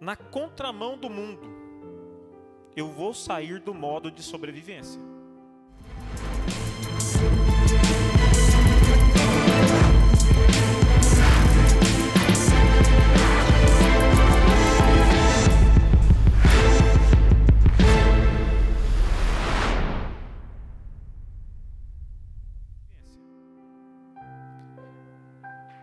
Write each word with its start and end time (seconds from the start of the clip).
na 0.00 0.16
contramão 0.16 0.96
do 0.96 1.10
mundo, 1.10 1.46
eu 2.74 2.88
vou 2.88 3.12
sair 3.12 3.60
do 3.60 3.74
modo 3.74 4.10
de 4.10 4.22
sobrevivência. 4.22 4.98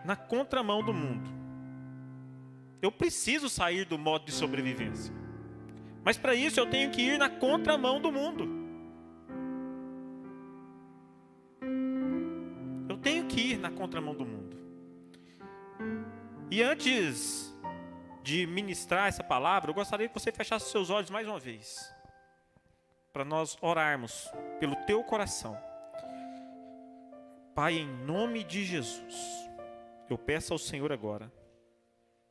Na 0.04 0.16
contramão 0.16 0.82
do 0.82 0.92
mundo. 0.92 1.37
Eu 2.80 2.92
preciso 2.92 3.48
sair 3.48 3.84
do 3.84 3.98
modo 3.98 4.24
de 4.24 4.32
sobrevivência. 4.32 5.12
Mas 6.04 6.16
para 6.16 6.34
isso 6.34 6.60
eu 6.60 6.70
tenho 6.70 6.90
que 6.90 7.02
ir 7.02 7.18
na 7.18 7.28
contramão 7.28 8.00
do 8.00 8.12
mundo. 8.12 8.48
Eu 12.88 12.96
tenho 12.98 13.26
que 13.26 13.52
ir 13.52 13.58
na 13.58 13.70
contramão 13.70 14.14
do 14.14 14.24
mundo. 14.24 14.56
E 16.50 16.62
antes 16.62 17.52
de 18.22 18.46
ministrar 18.46 19.08
essa 19.08 19.24
palavra, 19.24 19.70
eu 19.70 19.74
gostaria 19.74 20.08
que 20.08 20.14
você 20.14 20.30
fechasse 20.30 20.70
seus 20.70 20.88
olhos 20.88 21.10
mais 21.10 21.26
uma 21.26 21.38
vez. 21.38 21.92
Para 23.12 23.24
nós 23.24 23.58
orarmos 23.60 24.30
pelo 24.60 24.76
teu 24.86 25.02
coração. 25.02 25.58
Pai, 27.54 27.74
em 27.74 27.88
nome 28.04 28.44
de 28.44 28.64
Jesus, 28.64 29.14
eu 30.08 30.16
peço 30.16 30.52
ao 30.52 30.58
Senhor 30.58 30.92
agora 30.92 31.30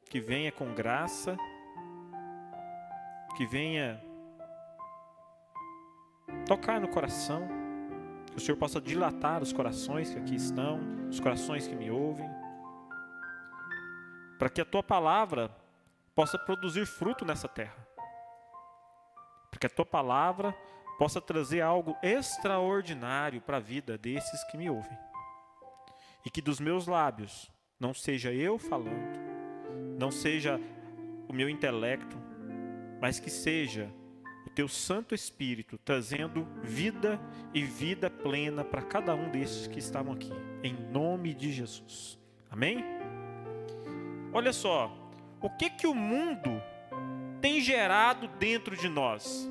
que 0.08 0.20
venha 0.20 0.52
com 0.52 0.74
graça, 0.74 1.38
que 3.36 3.46
venha 3.46 4.02
tocar 6.48 6.80
no 6.80 6.88
coração, 6.88 7.48
que 8.32 8.38
o 8.38 8.40
Senhor 8.40 8.58
possa 8.58 8.80
dilatar 8.80 9.42
os 9.42 9.52
corações 9.52 10.10
que 10.10 10.20
aqui 10.20 10.36
estão, 10.36 10.80
os 11.10 11.20
corações 11.20 11.68
que 11.68 11.76
me 11.76 11.92
ouvem, 11.92 12.30
para 14.40 14.50
que 14.50 14.62
a 14.62 14.66
tua 14.66 14.84
palavra 14.84 15.52
possa 16.16 16.38
produzir 16.38 16.86
fruto 16.86 17.26
nessa 17.26 17.48
terra, 17.48 17.88
para 19.52 19.60
que 19.60 19.68
a 19.68 19.70
tua 19.70 19.86
palavra 19.86 20.56
possa 20.98 21.22
trazer 21.22 21.62
algo 21.62 21.96
extraordinário 22.02 23.42
para 23.42 23.58
a 23.58 23.60
vida 23.62 23.98
desses 23.98 24.44
que 24.46 24.58
me 24.58 24.70
ouvem, 24.70 24.98
e 26.26 26.30
que 26.30 26.42
dos 26.42 26.60
meus 26.60 26.88
lábios 26.88 27.52
não 27.80 27.94
seja 27.94 28.34
eu 28.34 28.58
falando, 28.58 29.27
não 29.98 30.12
seja 30.12 30.62
o 31.28 31.34
meu 31.34 31.50
intelecto, 31.50 32.16
mas 33.02 33.20
que 33.20 33.30
seja 33.30 33.90
o 34.46 34.50
teu 34.50 34.68
Santo 34.68 35.14
Espírito 35.16 35.78
trazendo 35.84 36.48
vida 36.64 37.20
e 37.54 37.64
vida 37.64 38.10
plena 38.10 38.64
para 38.64 38.82
cada 38.82 39.14
um 39.16 39.30
desses 39.30 39.68
que 39.68 39.80
estavam 39.80 40.14
aqui, 40.14 40.32
em 40.64 40.74
nome 40.92 41.34
de 41.34 41.52
Jesus. 41.52 42.20
Amém? 42.50 42.84
Olha 44.32 44.54
só, 44.54 44.96
o 45.42 45.50
que 45.50 45.70
que 45.70 45.88
o 45.88 45.96
mundo 45.96 46.62
tem 47.42 47.60
gerado 47.60 48.28
dentro 48.40 48.78
de 48.78 48.88
nós? 48.88 49.50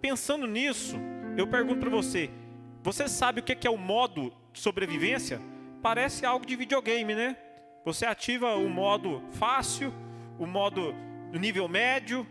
Pensando 0.00 0.46
nisso, 0.46 0.96
eu 1.36 1.46
pergunto 1.46 1.80
para 1.80 1.90
você: 1.90 2.30
você 2.82 3.08
sabe 3.08 3.40
o 3.40 3.42
que 3.42 3.66
é 3.66 3.70
o 3.70 3.76
modo 3.76 4.32
de 4.52 4.60
sobrevivência? 4.60 5.40
Parece 5.84 6.24
algo 6.24 6.46
de 6.46 6.56
videogame, 6.56 7.14
né? 7.14 7.36
Você 7.84 8.06
ativa 8.06 8.54
o 8.54 8.70
modo 8.70 9.22
fácil, 9.32 9.92
o 10.38 10.46
modo 10.46 10.94
nível 11.30 11.68
médio. 11.68 12.26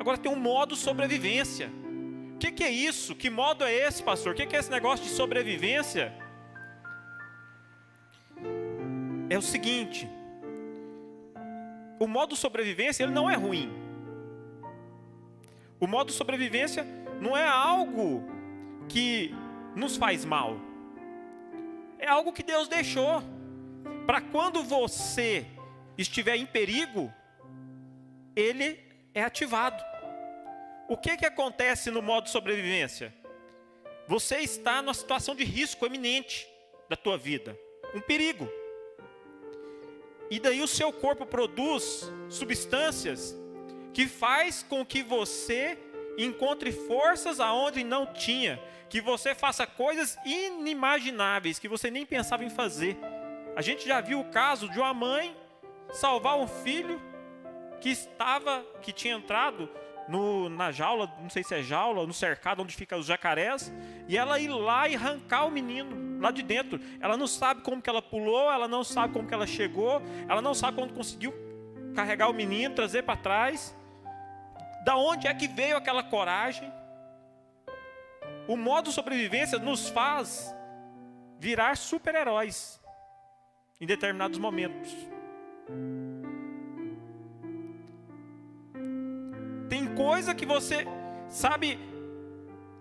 Agora 0.00 0.18
tem 0.18 0.32
um 0.32 0.40
modo 0.52 0.74
sobrevivência. 0.74 1.70
O 2.34 2.38
que, 2.38 2.50
que, 2.50 2.64
é 2.64 2.70
isso? 2.72 3.14
Que 3.14 3.30
modo 3.30 3.62
é 3.64 3.72
esse, 3.72 4.02
pastor? 4.02 4.32
O 4.32 4.34
que, 4.34 4.46
que 4.46 4.56
é 4.56 4.58
esse 4.58 4.72
negócio 4.72 5.04
de 5.04 5.12
sobrevivência? 5.12 6.12
É 9.30 9.38
o 9.38 9.42
seguinte: 9.42 10.10
o 12.00 12.08
modo 12.08 12.34
sobrevivência 12.34 13.04
ele 13.04 13.12
não 13.12 13.30
é 13.30 13.36
ruim. 13.36 13.72
O 15.78 15.86
modo 15.86 16.10
sobrevivência 16.10 16.84
não 17.20 17.36
é 17.36 17.46
algo 17.46 18.24
que 18.88 19.32
nos 19.76 19.96
faz 19.96 20.24
mal 20.24 20.67
é 21.98 22.06
algo 22.06 22.32
que 22.32 22.42
Deus 22.42 22.68
deixou 22.68 23.22
para 24.06 24.20
quando 24.20 24.62
você 24.62 25.46
estiver 25.98 26.36
em 26.36 26.46
perigo, 26.46 27.12
ele 28.34 28.78
é 29.12 29.22
ativado. 29.22 29.82
O 30.88 30.96
que 30.96 31.16
que 31.16 31.26
acontece 31.26 31.90
no 31.90 32.00
modo 32.00 32.30
sobrevivência? 32.30 33.12
Você 34.06 34.38
está 34.38 34.80
numa 34.80 34.94
situação 34.94 35.34
de 35.34 35.44
risco 35.44 35.84
eminente 35.84 36.48
da 36.88 36.96
tua 36.96 37.18
vida, 37.18 37.58
um 37.94 38.00
perigo. 38.00 38.48
E 40.30 40.40
daí 40.40 40.62
o 40.62 40.68
seu 40.68 40.92
corpo 40.92 41.26
produz 41.26 42.10
substâncias 42.30 43.36
que 43.92 44.06
faz 44.06 44.62
com 44.62 44.86
que 44.86 45.02
você 45.02 45.76
encontre 46.16 46.72
forças 46.72 47.40
aonde 47.40 47.84
não 47.84 48.06
tinha, 48.12 48.58
que 48.88 49.00
você 49.00 49.34
faça 49.34 49.66
coisas 49.66 50.18
inimagináveis 50.24 51.58
que 51.58 51.68
você 51.68 51.90
nem 51.90 52.06
pensava 52.06 52.44
em 52.44 52.50
fazer. 52.50 52.96
A 53.54 53.62
gente 53.62 53.86
já 53.86 54.00
viu 54.00 54.20
o 54.20 54.24
caso 54.30 54.68
de 54.68 54.78
uma 54.78 54.94
mãe 54.94 55.36
salvar 55.92 56.36
um 56.36 56.46
filho 56.46 57.00
que 57.80 57.90
estava, 57.90 58.64
que 58.82 58.92
tinha 58.92 59.14
entrado 59.14 59.68
no, 60.08 60.48
na 60.48 60.72
jaula, 60.72 61.12
não 61.20 61.28
sei 61.28 61.44
se 61.44 61.54
é 61.54 61.62
jaula, 61.62 62.06
no 62.06 62.14
cercado 62.14 62.62
onde 62.62 62.74
ficam 62.74 62.98
os 62.98 63.06
jacarés, 63.06 63.72
e 64.08 64.16
ela 64.16 64.40
ir 64.40 64.48
lá 64.48 64.88
e 64.88 64.94
arrancar 64.94 65.46
o 65.46 65.50
menino 65.50 66.18
lá 66.20 66.30
de 66.30 66.42
dentro. 66.42 66.80
Ela 67.00 67.16
não 67.16 67.26
sabe 67.26 67.62
como 67.62 67.82
que 67.82 67.90
ela 67.90 68.02
pulou, 68.02 68.50
ela 68.50 68.66
não 68.66 68.82
sabe 68.82 69.12
como 69.12 69.28
que 69.28 69.34
ela 69.34 69.46
chegou, 69.46 70.02
ela 70.28 70.40
não 70.40 70.54
sabe 70.54 70.78
como 70.78 70.92
conseguiu 70.92 71.32
carregar 71.94 72.28
o 72.28 72.32
menino, 72.32 72.74
trazer 72.74 73.02
para 73.02 73.16
trás. 73.16 73.76
Da 74.84 74.96
onde 74.96 75.26
é 75.26 75.34
que 75.34 75.46
veio 75.46 75.76
aquela 75.76 76.02
coragem? 76.02 76.72
O 78.48 78.56
modo 78.56 78.90
sobrevivência 78.90 79.58
nos 79.58 79.90
faz 79.90 80.54
virar 81.38 81.76
super-heróis 81.76 82.80
em 83.78 83.86
determinados 83.86 84.38
momentos. 84.38 84.90
Tem 89.68 89.94
coisa 89.94 90.34
que 90.34 90.46
você 90.46 90.86
sabe 91.28 91.78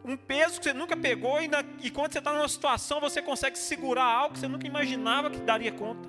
um 0.05 0.15
peso 0.15 0.57
que 0.59 0.63
você 0.63 0.73
nunca 0.73 0.95
pegou 0.95 1.41
e, 1.41 1.49
na, 1.49 1.61
e 1.83 1.91
quando 1.91 2.13
você 2.13 2.19
está 2.19 2.31
numa 2.31 2.47
situação 2.47 3.01
você 3.01 3.21
consegue 3.21 3.57
segurar 3.57 4.05
algo 4.05 4.35
que 4.35 4.39
você 4.39 4.47
nunca 4.47 4.65
imaginava 4.65 5.29
que 5.29 5.39
daria 5.41 5.73
conta. 5.73 6.07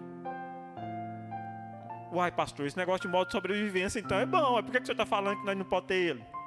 Uai, 2.12 2.30
pastor, 2.30 2.64
esse 2.64 2.76
negócio 2.76 3.02
de 3.02 3.08
modo 3.08 3.26
de 3.26 3.32
sobrevivência 3.32 3.98
então 3.98 4.20
é 4.20 4.24
bom. 4.24 4.62
Por 4.62 4.70
que 4.70 4.86
você 4.86 4.92
está 4.92 5.04
falando 5.04 5.40
que 5.40 5.44
nós 5.44 5.58
não 5.58 5.64
podemos 5.64 5.88
ter 5.88 5.94
ele? 5.96 6.37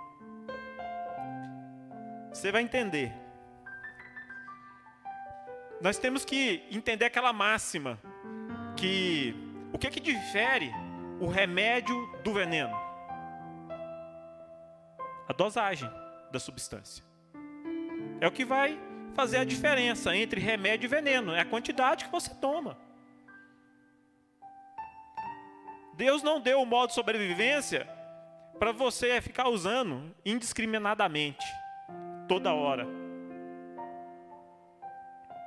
Você 2.32 2.52
vai 2.52 2.62
entender. 2.62 3.12
Nós 5.82 5.98
temos 5.98 6.24
que 6.24 6.64
entender 6.72 7.06
aquela 7.06 7.34
máxima 7.34 8.00
que 8.78 9.36
o 9.74 9.78
que 9.78 9.90
que 9.90 10.00
difere 10.00 10.72
o 11.20 11.28
remédio 11.28 12.08
do 12.24 12.34
veneno? 12.34 12.74
A 15.28 15.34
dosagem 15.34 15.90
da 16.32 16.40
substância. 16.40 17.04
É 18.22 18.28
o 18.28 18.32
que 18.32 18.46
vai 18.46 18.80
fazer 19.14 19.38
a 19.38 19.44
diferença 19.44 20.16
entre 20.16 20.40
remédio 20.40 20.88
e 20.88 20.90
veneno, 20.90 21.34
é 21.34 21.42
a 21.42 21.46
quantidade 21.46 22.06
que 22.06 22.12
você 22.12 22.34
toma. 22.36 22.78
Deus 25.96 26.24
não 26.24 26.40
deu 26.40 26.62
o 26.62 26.66
modo 26.66 26.90
de 26.90 26.96
sobrevivência 26.96 27.86
para 28.58 28.72
você 28.72 29.20
ficar 29.22 29.50
usando 29.50 30.16
indiscriminadamente 30.26 31.46
toda 32.32 32.54
hora. 32.54 32.88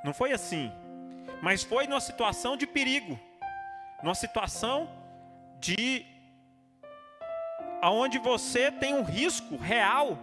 Não 0.04 0.12
foi 0.12 0.32
assim. 0.32 0.70
Mas 1.40 1.62
foi 1.62 1.86
numa 1.86 1.98
situação 1.98 2.58
de 2.58 2.66
perigo, 2.66 3.18
numa 4.02 4.14
situação 4.14 4.86
de 5.58 6.04
aonde 7.80 8.18
você 8.18 8.70
tem 8.70 8.92
um 8.92 9.02
risco 9.02 9.56
real 9.56 10.18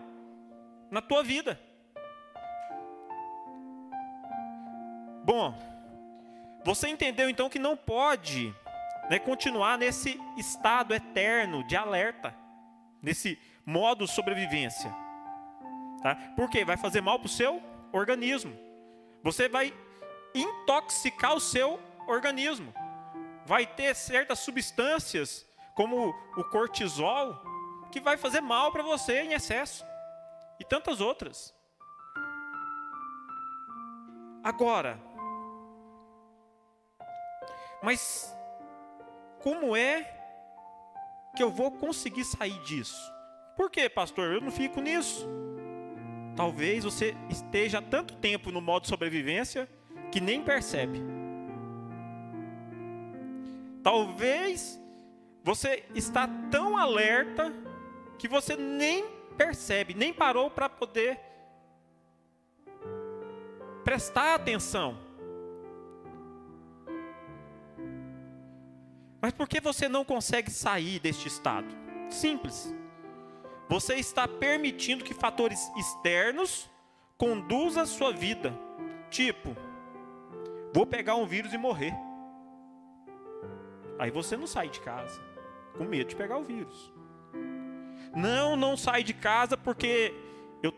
na 0.92 1.02
tua 1.02 1.24
vida. 1.24 1.60
Bom, 5.26 5.56
você 6.64 6.90
entendeu 6.90 7.28
então 7.28 7.50
que 7.50 7.58
não 7.58 7.76
pode 7.76 8.54
né, 9.10 9.18
continuar 9.18 9.80
nesse 9.80 10.20
estado 10.38 10.94
eterno 10.94 11.64
de 11.64 11.76
alerta, 11.76 12.36
nesse 13.02 13.40
modo 13.66 14.06
sobrevivência. 14.06 14.96
Tá? 16.02 16.16
Porque 16.36 16.66
vai 16.66 16.78
fazer 16.78 17.02
mal 17.02 17.20
para 17.20 17.28
o 17.28 17.30
seu 17.30 17.62
organismo. 17.92 18.58
Você 19.24 19.48
vai 19.48 19.74
intoxicar 20.34 21.36
o 21.36 21.40
seu 21.40 21.80
organismo. 22.08 22.74
vai 23.46 23.66
ter 23.66 23.96
certas 23.96 24.40
substâncias, 24.40 25.46
como 25.76 26.14
o 26.38 26.44
cortisol, 26.46 27.42
que 27.92 28.00
vai 28.00 28.18
fazer 28.18 28.42
mal 28.42 28.72
para 28.72 28.84
você 28.84 29.22
em 29.22 29.34
excesso, 29.34 29.86
e 30.60 30.64
tantas 30.64 31.02
outras. 31.02 31.54
Agora, 34.44 35.00
mas 37.84 38.34
como 39.42 39.76
é 39.76 40.04
que 41.36 41.44
eu 41.44 41.52
vou 41.52 41.72
conseguir 41.72 42.24
sair 42.24 42.60
disso? 42.64 43.12
Por 43.56 43.70
quê, 43.70 43.90
pastor? 43.90 44.34
Eu 44.34 44.42
não 44.42 44.52
fico 44.52 44.82
nisso. 44.82 45.28
Talvez 46.36 46.84
você 46.84 47.16
esteja 47.30 47.80
há 47.80 47.82
tanto 47.82 48.16
tempo 48.16 48.52
no 48.52 48.62
modo 48.62 48.88
sobrevivência 48.88 49.70
que 50.12 50.20
nem 50.20 50.42
percebe. 50.42 51.02
Talvez 53.84 54.80
você 55.44 55.84
está 55.96 56.28
tão 56.50 56.78
alerta 56.78 57.54
que 58.18 58.28
você 58.28 58.56
nem 58.56 59.06
percebe, 59.38 59.94
nem 59.94 60.14
parou 60.14 60.50
para 60.50 60.70
poder 60.70 61.20
prestar 63.84 64.36
atenção. 64.36 64.98
Mas 69.20 69.34
por 69.34 69.48
que 69.48 69.60
você 69.60 69.88
não 69.88 70.04
consegue 70.04 70.50
sair 70.50 71.00
deste 71.00 71.28
estado? 71.28 71.68
Simples. 72.10 72.74
Você 73.72 73.96
está 73.96 74.28
permitindo 74.28 75.02
que 75.02 75.14
fatores 75.14 75.72
externos 75.78 76.70
conduzam 77.18 77.84
a 77.84 77.86
sua 77.86 78.12
vida. 78.12 78.54
Tipo, 79.10 79.56
vou 80.74 80.86
pegar 80.86 81.16
um 81.16 81.26
vírus 81.26 81.54
e 81.54 81.58
morrer. 81.58 81.94
Aí 83.98 84.12
você 84.12 84.36
não 84.36 84.46
sai 84.46 84.68
de 84.68 84.82
casa, 84.82 85.22
com 85.78 85.86
medo 85.86 86.10
de 86.10 86.18
pegar 86.18 86.38
o 86.38 86.44
vírus. 86.44 86.92
Não, 88.14 88.58
não 88.58 88.76
sai 88.76 89.06
de 89.06 89.14
casa 89.14 89.56
porque 89.56 90.14
eu 90.62 90.74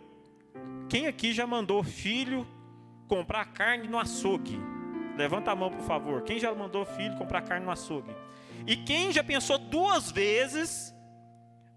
quem 0.87 1.07
aqui 1.07 1.33
já 1.33 1.47
mandou 1.47 1.83
filho 1.83 2.45
comprar 3.07 3.45
carne 3.53 3.87
no 3.87 3.97
açougue? 3.97 4.61
Levanta 5.17 5.49
a 5.49 5.55
mão, 5.55 5.71
por 5.71 5.81
favor. 5.81 6.21
Quem 6.21 6.37
já 6.37 6.53
mandou 6.53 6.85
filho 6.85 7.17
comprar 7.17 7.41
carne 7.41 7.65
no 7.65 7.71
açougue? 7.71 8.15
E 8.67 8.77
quem 8.77 9.11
já 9.11 9.23
pensou 9.23 9.57
duas 9.57 10.11
vezes 10.11 10.93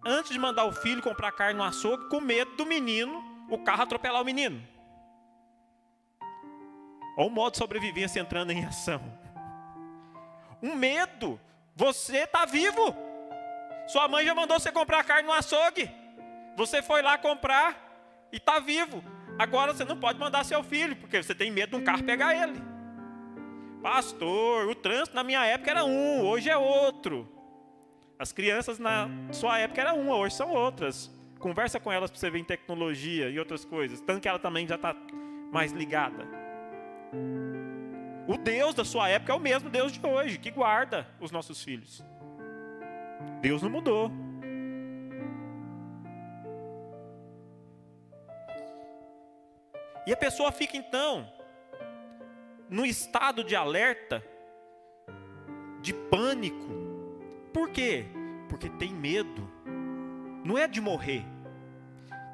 antes 0.06 0.30
de 0.30 0.38
mandar 0.38 0.64
o 0.64 0.72
filho 0.72 1.02
comprar 1.02 1.32
carne 1.32 1.58
no 1.58 1.64
açougue 1.64 2.08
com 2.08 2.20
medo 2.20 2.56
do 2.56 2.64
menino, 2.64 3.22
o 3.50 3.58
carro 3.58 3.82
atropelar 3.82 4.22
o 4.22 4.24
menino? 4.24 4.62
Olha 7.18 7.26
o 7.26 7.30
modo 7.30 7.52
de 7.52 7.58
sobrevivência 7.58 8.20
entrando 8.20 8.52
em 8.52 8.64
ação. 8.64 9.02
Um 10.62 10.74
medo. 10.74 11.40
Você 11.74 12.18
está 12.18 12.44
vivo. 12.44 12.94
Sua 13.88 14.06
mãe 14.08 14.24
já 14.24 14.34
mandou 14.34 14.58
você 14.58 14.70
comprar 14.70 15.04
carne 15.04 15.26
no 15.26 15.34
açougue. 15.34 15.90
Você 16.56 16.82
foi 16.82 17.02
lá 17.02 17.18
comprar 17.18 18.28
e 18.32 18.36
está 18.36 18.58
vivo. 18.58 19.02
Agora 19.38 19.74
você 19.74 19.84
não 19.84 19.98
pode 19.98 20.18
mandar 20.18 20.44
seu 20.44 20.62
filho, 20.62 20.96
porque 20.96 21.22
você 21.22 21.34
tem 21.34 21.50
medo 21.50 21.76
de 21.76 21.82
um 21.82 21.84
carro 21.84 22.02
pegar 22.02 22.34
ele. 22.34 22.60
Pastor, 23.82 24.66
o 24.66 24.74
trânsito 24.74 25.14
na 25.14 25.22
minha 25.22 25.44
época 25.44 25.70
era 25.70 25.84
um, 25.84 26.22
hoje 26.26 26.48
é 26.48 26.56
outro. 26.56 27.35
As 28.18 28.32
crianças 28.32 28.78
na 28.78 29.08
sua 29.30 29.58
época 29.58 29.80
era 29.80 29.92
uma, 29.92 30.16
hoje 30.16 30.34
são 30.34 30.50
outras. 30.50 31.10
Conversa 31.38 31.78
com 31.78 31.92
elas 31.92 32.10
para 32.10 32.18
você 32.18 32.30
ver 32.30 32.38
em 32.38 32.44
tecnologia 32.44 33.28
e 33.28 33.38
outras 33.38 33.64
coisas. 33.64 34.00
Tanto 34.00 34.22
que 34.22 34.28
ela 34.28 34.38
também 34.38 34.66
já 34.66 34.76
está 34.76 34.96
mais 35.52 35.72
ligada. 35.72 36.26
O 38.26 38.36
Deus 38.38 38.74
da 38.74 38.84
sua 38.84 39.08
época 39.08 39.32
é 39.32 39.36
o 39.36 39.40
mesmo 39.40 39.68
Deus 39.68 39.92
de 39.92 40.04
hoje, 40.04 40.38
que 40.38 40.50
guarda 40.50 41.06
os 41.20 41.30
nossos 41.30 41.62
filhos. 41.62 42.02
Deus 43.40 43.62
não 43.62 43.70
mudou. 43.70 44.10
E 50.06 50.12
a 50.12 50.16
pessoa 50.16 50.50
fica 50.50 50.76
então 50.76 51.30
no 52.70 52.86
estado 52.86 53.44
de 53.44 53.54
alerta, 53.54 54.24
de 55.82 55.92
pânico. 55.92 56.85
Por 57.56 57.70
quê? 57.70 58.04
Porque 58.50 58.68
tem 58.68 58.92
medo. 58.92 59.50
Não 60.44 60.58
é 60.58 60.68
de 60.68 60.78
morrer. 60.78 61.24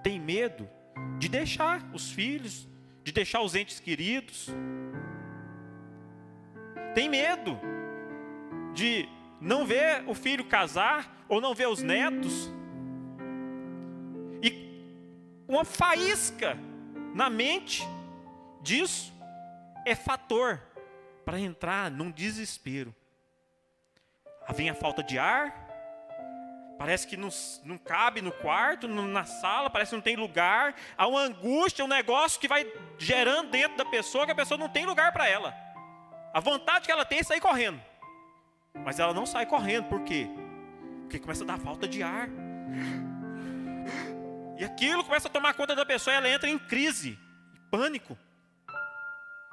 Tem 0.03 0.19
medo 0.19 0.69
de 1.17 1.29
deixar 1.29 1.89
os 1.95 2.11
filhos, 2.11 2.69
de 3.05 3.13
deixar 3.13 3.41
os 3.41 3.55
entes 3.55 3.79
queridos. 3.79 4.49
Tem 6.93 7.09
medo 7.09 7.57
de 8.75 9.09
não 9.41 9.65
ver 9.65 10.03
o 10.09 10.13
filho 10.13 10.45
casar 10.45 11.25
ou 11.29 11.41
não 11.41 11.55
ver 11.55 11.69
os 11.69 11.85
netos. 11.85 12.51
E 14.43 14.53
uma 15.47 15.65
faísca 15.65 16.59
na 17.15 17.31
mente 17.31 17.85
disso 18.61 19.15
é 19.87 19.95
fator 19.95 20.61
para 21.25 21.39
entrar 21.39 21.93
num 21.93 22.11
desespero. 22.11 22.93
Vem 24.51 24.69
a 24.69 24.75
falta 24.75 25.03
de 25.03 25.19
ar, 25.19 25.63
parece 26.79 27.07
que 27.07 27.17
não, 27.17 27.29
não 27.65 27.79
cabe 27.79 28.21
no 28.21 28.33
quarto, 28.33 28.89
na 28.89 29.25
sala, 29.25 29.71
parece 29.71 29.91
que 29.91 29.97
não 29.97 30.03
tem 30.03 30.17
lugar. 30.17 30.75
Há 30.97 31.07
uma 31.07 31.21
angústia, 31.21 31.85
um 31.85 31.89
negócio 31.89 32.41
que 32.41 32.49
vai 32.49 32.71
gerando 32.99 33.51
dentro 33.51 33.77
da 33.77 33.85
pessoa 33.85 34.27
que 34.27 34.33
a 34.33 34.35
pessoa 34.35 34.59
não 34.59 34.69
tem 34.69 34.85
lugar 34.85 35.13
para 35.13 35.29
ela. 35.29 35.55
A 36.35 36.41
vontade 36.41 36.85
que 36.85 36.93
ela 36.93 37.05
tem 37.05 37.21
é 37.21 37.23
sair 37.23 37.41
correndo. 37.41 37.81
Mas 38.75 38.99
ela 38.99 39.15
não 39.15 39.25
sai 39.25 39.47
correndo, 39.47 39.89
por 39.89 40.03
quê? 40.03 40.29
Porque 41.03 41.19
começa 41.19 41.45
a 41.45 41.47
dar 41.47 41.59
falta 41.59 41.87
de 41.87 42.03
ar. 42.03 42.29
E 44.59 44.65
aquilo 44.65 45.05
começa 45.05 45.29
a 45.29 45.31
tomar 45.31 45.55
conta 45.55 45.75
da 45.75 45.85
pessoa 45.85 46.15
ela 46.15 46.29
entra 46.29 46.49
em 46.49 46.59
crise, 46.59 47.19
pânico. 47.71 48.17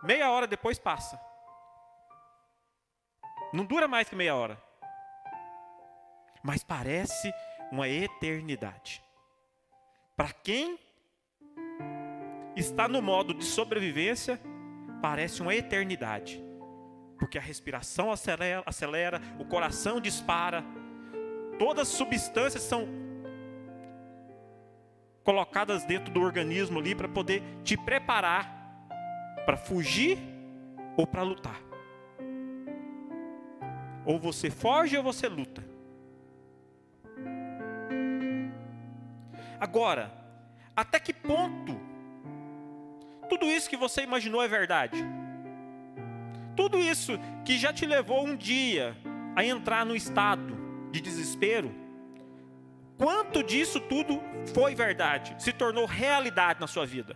Meia 0.03 0.29
hora 0.29 0.47
depois 0.47 0.79
passa. 0.79 1.19
Não 3.51 3.65
dura 3.65 3.87
mais 3.87 4.07
que 4.07 4.15
meia 4.15 4.35
hora. 4.35 4.68
Mas 6.43 6.63
parece 6.63 7.31
uma 7.71 7.87
eternidade. 7.87 9.03
Para 10.15 10.31
quem 10.31 10.79
está 12.55 12.87
no 12.87 13.01
modo 13.01 13.33
de 13.33 13.43
sobrevivência, 13.43 14.39
parece 15.01 15.41
uma 15.41 15.55
eternidade. 15.55 16.41
Porque 17.17 17.37
a 17.37 17.41
respiração 17.41 18.11
acelera, 18.11 18.63
acelera 18.65 19.21
o 19.37 19.45
coração 19.45 19.99
dispara, 19.99 20.63
todas 21.57 21.89
as 21.89 21.93
substâncias 21.93 22.63
são 22.63 22.87
colocadas 25.23 25.83
dentro 25.83 26.11
do 26.13 26.21
organismo 26.21 26.79
ali 26.79 26.95
para 26.95 27.07
poder 27.07 27.43
te 27.63 27.77
preparar 27.77 28.59
para 29.49 29.57
fugir 29.57 30.19
ou 30.95 31.07
para 31.07 31.23
lutar. 31.23 31.59
Ou 34.05 34.19
você 34.19 34.51
foge 34.51 34.95
ou 34.95 35.03
você 35.03 35.27
luta. 35.27 35.63
Agora, 39.59 40.11
até 40.75 40.99
que 40.99 41.13
ponto 41.13 41.79
tudo 43.29 43.45
isso 43.45 43.69
que 43.69 43.77
você 43.77 44.01
imaginou 44.01 44.41
é 44.41 44.47
verdade? 44.47 45.05
Tudo 46.55 46.79
isso 46.79 47.13
que 47.45 47.57
já 47.57 47.71
te 47.71 47.85
levou 47.85 48.25
um 48.25 48.35
dia 48.35 48.97
a 49.35 49.45
entrar 49.45 49.85
no 49.85 49.95
estado 49.95 50.57
de 50.91 50.99
desespero, 50.99 51.71
quanto 52.97 53.43
disso 53.43 53.79
tudo 53.79 54.19
foi 54.53 54.73
verdade, 54.73 55.35
se 55.37 55.53
tornou 55.53 55.85
realidade 55.85 56.59
na 56.59 56.67
sua 56.67 56.85
vida? 56.85 57.15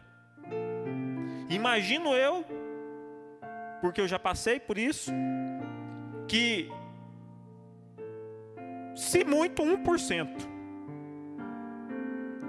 Imagino 1.50 2.14
eu, 2.14 2.46
porque 3.82 4.00
eu 4.00 4.08
já 4.08 4.20
passei 4.20 4.60
por 4.60 4.78
isso, 4.78 5.12
que 6.28 6.70
se 8.96 9.24
muito 9.24 9.64
1% 9.64 10.53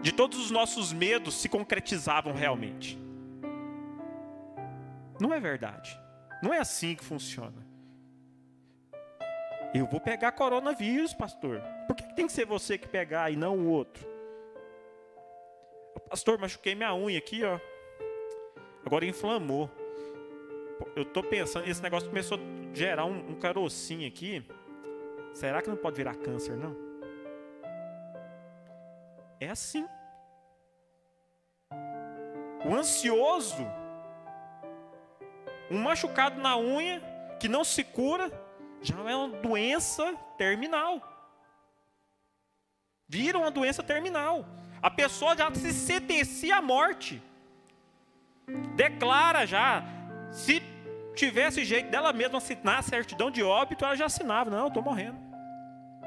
de 0.05 0.13
todos 0.13 0.39
os 0.39 0.51
nossos 0.51 0.93
medos 0.93 1.35
se 1.35 1.49
concretizavam 1.49 2.35
realmente. 2.35 2.99
Não 5.19 5.33
é 5.33 5.41
verdade. 5.41 5.99
Não 6.43 6.53
é 6.53 6.59
assim 6.59 6.95
que 6.95 7.03
funciona. 7.03 7.67
Eu 9.73 9.87
vou 9.87 9.99
pegar 9.99 10.33
coronavírus, 10.33 11.15
pastor. 11.15 11.59
Por 11.87 11.97
que 11.97 12.15
tem 12.15 12.27
que 12.27 12.35
ser 12.35 12.45
você 12.45 12.77
que 12.77 12.87
pegar 12.87 13.33
e 13.33 13.37
não 13.37 13.57
o 13.57 13.69
outro? 13.71 14.07
Pastor, 16.11 16.39
machuquei 16.39 16.75
minha 16.75 16.95
unha 16.95 17.17
aqui, 17.17 17.43
ó. 17.43 17.59
Agora 18.85 19.07
inflamou. 19.07 19.71
Eu 20.95 21.05
estou 21.05 21.23
pensando, 21.23 21.67
esse 21.67 21.83
negócio 21.83 22.11
começou 22.11 22.37
a 22.37 22.77
gerar 22.77 23.07
um, 23.07 23.31
um 23.31 23.35
carocinho 23.37 24.07
aqui. 24.07 24.47
Será 25.33 25.63
que 25.63 25.71
não 25.71 25.79
pode 25.79 25.97
virar 25.97 26.15
câncer, 26.15 26.59
não? 26.59 26.94
É 29.45 29.51
assim. 29.51 29.87
O 32.65 32.75
ansioso, 32.75 33.67
um 35.71 35.83
machucado 35.83 36.41
na 36.41 36.57
unha 36.57 37.03
que 37.39 37.47
não 37.47 37.63
se 37.63 37.85
cura, 37.85 38.33
já 38.81 38.95
é 38.97 39.15
uma 39.15 39.29
doença 39.29 40.15
terminal. 40.39 40.99
Vira 43.07 43.37
uma 43.37 43.51
doença 43.51 43.83
terminal. 43.83 44.47
A 44.81 44.91
pessoa 44.91 45.37
já 45.37 45.55
se 45.55 45.75
sentencia 45.75 46.57
à 46.57 46.63
morte. 46.63 47.23
Declara 48.75 49.47
já. 49.47 49.85
Se 50.33 50.63
tivesse 51.15 51.67
jeito 51.67 51.91
dela 51.91 52.15
mesma 52.15 52.39
assinar 52.39 52.79
a 52.79 52.83
certidão 52.83 53.31
de 53.31 53.43
óbito, 53.43 53.85
ela 53.85 53.95
já 53.95 54.07
assinava. 54.07 54.49
Não, 54.49 54.61
eu 54.61 54.69
estou 54.69 54.83
morrendo. 54.83 55.19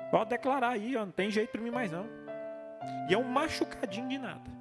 Pode 0.09 0.31
declarar 0.31 0.69
aí, 0.69 0.97
ó, 0.97 1.05
não 1.05 1.11
tem 1.11 1.29
jeito 1.29 1.51
para 1.51 1.61
mim 1.61 1.69
mais 1.69 1.91
não. 1.91 2.26
E 3.09 3.13
é 3.13 3.17
um 3.17 3.23
machucadinho 3.23 4.07
de 4.09 4.17
nada. 4.17 4.57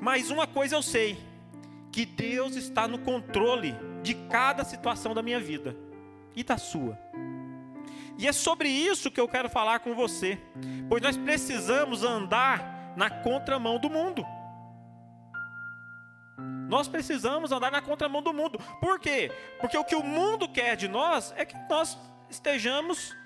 Mas 0.00 0.30
uma 0.30 0.46
coisa 0.46 0.74
eu 0.74 0.82
sei, 0.82 1.18
que 1.92 2.06
Deus 2.06 2.56
está 2.56 2.86
no 2.86 2.98
controle 2.98 3.74
de 4.02 4.14
cada 4.14 4.64
situação 4.64 5.14
da 5.14 5.22
minha 5.22 5.40
vida 5.40 5.76
e 6.34 6.42
da 6.42 6.56
sua. 6.56 6.98
E 8.16 8.26
é 8.28 8.32
sobre 8.32 8.68
isso 8.68 9.10
que 9.10 9.20
eu 9.20 9.28
quero 9.28 9.48
falar 9.48 9.80
com 9.80 9.94
você, 9.94 10.38
pois 10.88 11.02
nós 11.02 11.16
precisamos 11.16 12.04
andar 12.04 12.92
na 12.96 13.08
contramão 13.08 13.78
do 13.78 13.88
mundo. 13.88 14.24
Nós 16.68 16.86
precisamos 16.86 17.50
andar 17.50 17.72
na 17.72 17.82
contramão 17.82 18.22
do 18.22 18.32
mundo. 18.32 18.58
Por 18.80 19.00
quê? 19.00 19.32
Porque 19.60 19.76
o 19.76 19.84
que 19.84 19.96
o 19.96 20.04
mundo 20.04 20.48
quer 20.48 20.76
de 20.76 20.86
nós 20.86 21.34
é 21.36 21.44
que 21.44 21.56
nós 21.68 21.98
estejamos 22.30 23.16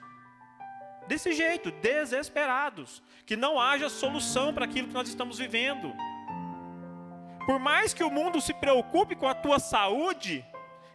desse 1.06 1.32
jeito, 1.32 1.70
desesperados, 1.70 3.02
que 3.26 3.37
não 3.37 3.61
haja 3.61 3.88
solução 3.88 4.54
para 4.54 4.64
aquilo 4.64 4.88
que 4.88 4.94
nós 4.94 5.08
estamos 5.08 5.38
vivendo. 5.38 5.92
Por 7.46 7.58
mais 7.58 7.92
que 7.92 8.02
o 8.02 8.11
mundo 8.11 8.40
se 8.40 8.54
preocupe 8.54 9.14
com 9.14 9.28
a 9.28 9.34
tua 9.34 9.58
saúde, 9.58 10.44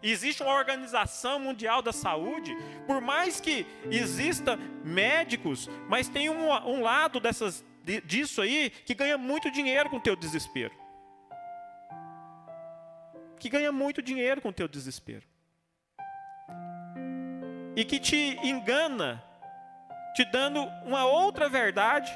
existe 0.01 0.42
uma 0.42 0.54
organização 0.54 1.39
mundial 1.39 1.82
da 1.82 1.94
saúde, 1.94 2.58
por 2.88 3.00
mais 3.00 3.39
que 3.39 3.68
exista 3.92 4.58
médicos, 4.84 5.70
mas 5.88 6.08
tem 6.08 6.30
um, 6.30 6.50
um 6.50 6.82
lado 6.82 7.20
dessas, 7.20 7.63
disso 8.04 8.42
aí 8.42 8.72
que 8.72 8.96
ganha 8.96 9.18
muito 9.18 9.51
dinheiro 9.51 9.89
com 9.89 9.98
o 9.98 10.01
teu 10.01 10.16
desespero 10.16 10.74
que 13.39 13.50
ganha 13.50 13.72
muito 13.72 14.01
dinheiro 14.01 14.42
com 14.42 14.50
o 14.50 14.54
teu 14.54 14.68
desespero. 14.68 15.25
E 17.80 17.86
que 17.86 17.98
te 17.98 18.38
engana, 18.44 19.24
te 20.14 20.26
dando 20.26 20.66
uma 20.84 21.06
outra 21.06 21.48
verdade, 21.48 22.12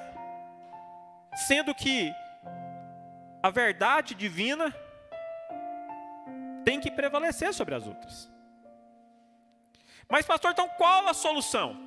sendo 1.47 1.73
que 1.73 2.13
a 3.41 3.49
verdade 3.49 4.13
divina 4.13 4.75
tem 6.65 6.81
que 6.81 6.91
prevalecer 6.91 7.53
sobre 7.53 7.75
as 7.75 7.87
outras. 7.87 8.29
Mas, 10.09 10.25
pastor, 10.25 10.51
então 10.51 10.67
qual 10.67 11.07
a 11.07 11.13
solução? 11.13 11.77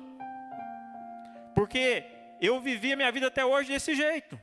Porque 1.53 2.03
eu 2.41 2.59
vivi 2.59 2.93
a 2.93 2.95
minha 2.95 3.11
vida 3.11 3.27
até 3.27 3.45
hoje 3.45 3.71
desse 3.71 3.93
jeito. 3.93 4.41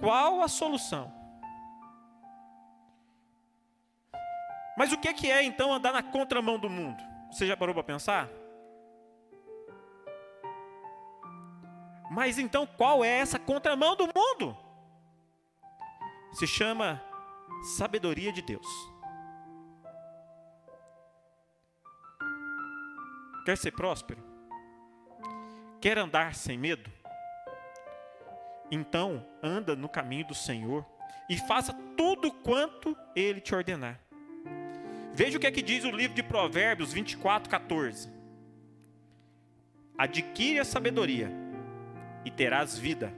Qual 0.00 0.42
a 0.42 0.48
solução? 0.48 1.14
Mas 4.76 4.90
o 4.90 4.98
que 4.98 5.30
é 5.30 5.44
então 5.44 5.72
andar 5.72 5.92
na 5.92 6.02
contramão 6.02 6.58
do 6.58 6.68
mundo? 6.68 7.13
Você 7.34 7.48
já 7.48 7.56
parou 7.56 7.74
para 7.74 7.82
pensar? 7.82 8.30
Mas 12.08 12.38
então 12.38 12.64
qual 12.64 13.04
é 13.04 13.08
essa 13.08 13.40
contramão 13.40 13.96
do 13.96 14.06
mundo? 14.06 14.56
Se 16.32 16.46
chama 16.46 17.02
sabedoria 17.76 18.32
de 18.32 18.40
Deus. 18.40 18.64
Quer 23.44 23.58
ser 23.58 23.72
próspero? 23.72 24.22
Quer 25.80 25.98
andar 25.98 26.36
sem 26.36 26.56
medo? 26.56 26.88
Então 28.70 29.26
anda 29.42 29.74
no 29.74 29.88
caminho 29.88 30.28
do 30.28 30.34
Senhor 30.36 30.86
e 31.28 31.36
faça 31.36 31.72
tudo 31.96 32.30
quanto 32.30 32.96
Ele 33.16 33.40
te 33.40 33.52
ordenar. 33.52 34.03
Veja 35.14 35.38
o 35.38 35.40
que 35.40 35.46
é 35.46 35.52
que 35.52 35.62
diz 35.62 35.84
o 35.84 35.90
livro 35.90 36.16
de 36.16 36.22
Provérbios 36.22 36.92
24, 36.92 37.48
14. 37.48 38.08
Adquire 39.96 40.58
a 40.58 40.64
sabedoria 40.64 41.30
e 42.24 42.30
terás 42.30 42.76
vida. 42.76 43.14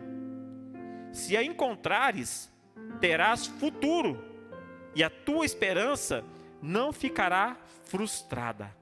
Se 1.10 1.34
a 1.36 1.42
encontrares, 1.42 2.52
terás 3.00 3.46
futuro, 3.46 4.22
e 4.94 5.02
a 5.02 5.08
tua 5.08 5.46
esperança 5.46 6.22
não 6.60 6.92
ficará 6.92 7.56
frustrada. 7.84 8.74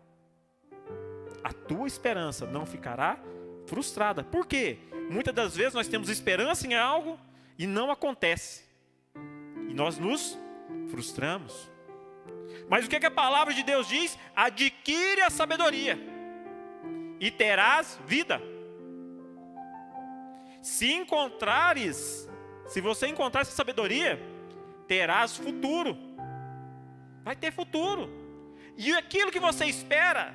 A 1.42 1.52
tua 1.52 1.87
esperança 1.87 2.47
não 2.47 2.66
ficará 2.66 3.18
frustrada. 3.66 4.25
Por 4.25 4.47
quê? 4.47 4.78
Muitas 5.09 5.35
das 5.35 5.56
vezes 5.56 5.75
nós 5.75 5.87
temos 5.87 6.09
esperança 6.09 6.66
em 6.66 6.75
algo 6.75 7.18
e 7.56 7.66
não 7.66 7.92
acontece. 7.92 8.64
E 9.68 9.75
nós 9.75 9.99
nos 9.99 10.37
frustramos. 10.88 11.74
Mas 12.68 12.87
o 12.87 12.88
que, 12.88 12.99
que 12.99 13.06
a 13.06 13.11
palavra 13.11 13.52
de 13.52 13.62
Deus 13.62 13.88
diz? 13.88 14.18
Adquire 14.35 15.21
a 15.23 15.30
sabedoria 15.30 15.99
e 17.21 17.30
terás 17.30 17.99
vida. 18.06 18.40
Se 20.62 20.92
encontrares, 20.92 22.28
se 22.66 22.80
você 22.80 23.06
encontrar 23.06 23.42
essa 23.42 23.52
sabedoria, 23.52 24.18
terás 24.88 25.37
futuro. 25.37 25.97
Vai 27.23 27.37
ter 27.37 27.52
futuro. 27.52 28.11
E 28.76 28.92
aquilo 28.92 29.30
que 29.30 29.40
você 29.40 29.66
espera 29.66 30.35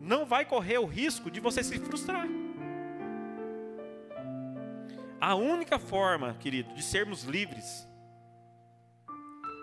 não 0.00 0.24
vai 0.24 0.44
correr 0.44 0.78
o 0.78 0.86
risco 0.86 1.30
de 1.30 1.40
você 1.40 1.62
se 1.62 1.78
frustrar. 1.78 2.26
A 5.20 5.34
única 5.34 5.78
forma, 5.78 6.34
querido, 6.40 6.72
de 6.72 6.82
sermos 6.82 7.24
livres 7.24 7.86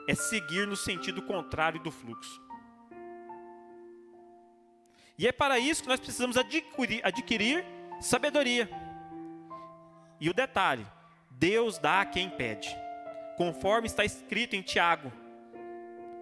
é 0.08 0.16
seguir 0.16 0.66
no 0.66 0.76
sentido 0.76 1.22
contrário 1.22 1.80
do 1.80 1.92
fluxo. 1.92 2.42
E 5.18 5.28
é 5.28 5.32
para 5.32 5.60
isso 5.60 5.84
que 5.84 5.90
nós 5.90 6.00
precisamos 6.00 6.38
adquirir, 6.38 7.02
adquirir 7.04 7.66
sabedoria. 8.00 8.70
E 10.20 10.30
o 10.30 10.34
detalhe: 10.34 10.86
Deus 11.32 11.78
dá 11.78 12.02
a 12.02 12.06
quem 12.06 12.30
pede, 12.30 12.70
conforme 13.36 13.88
está 13.88 14.06
escrito 14.06 14.56
em 14.56 14.62
Tiago, 14.62 15.12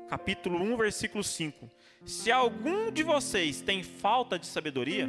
capítulo 0.08 0.58
1, 0.62 0.78
versículo 0.78 1.24
5. 1.24 1.70
Se 2.06 2.32
algum 2.32 2.92
de 2.92 3.04
vocês 3.04 3.62
tem 3.62 3.84
falta 3.84 4.40
de 4.40 4.46
sabedoria, 4.46 5.08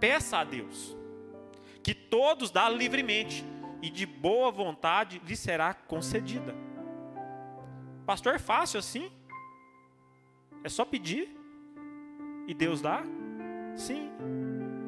peça 0.00 0.38
a 0.38 0.44
Deus, 0.44 0.96
que 1.82 1.94
todos 1.94 2.50
dá 2.50 2.68
livremente, 2.68 3.44
e 3.80 3.90
de 3.90 4.04
boa 4.06 4.50
vontade 4.50 5.22
lhe 5.24 5.36
será 5.36 5.72
concedida. 5.72 6.67
Pastor, 8.08 8.36
é 8.36 8.38
fácil 8.38 8.78
assim? 8.78 9.12
É 10.64 10.68
só 10.70 10.82
pedir 10.82 11.28
e 12.46 12.54
Deus 12.54 12.80
dá? 12.80 13.02
Sim, 13.76 14.10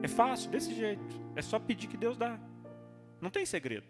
é 0.02 0.08
fácil, 0.08 0.50
desse 0.50 0.72
jeito. 0.72 1.20
É 1.36 1.42
só 1.42 1.58
pedir 1.58 1.86
que 1.86 1.98
Deus 1.98 2.16
dá. 2.16 2.38
Não 3.20 3.28
tem 3.28 3.44
segredo. 3.44 3.84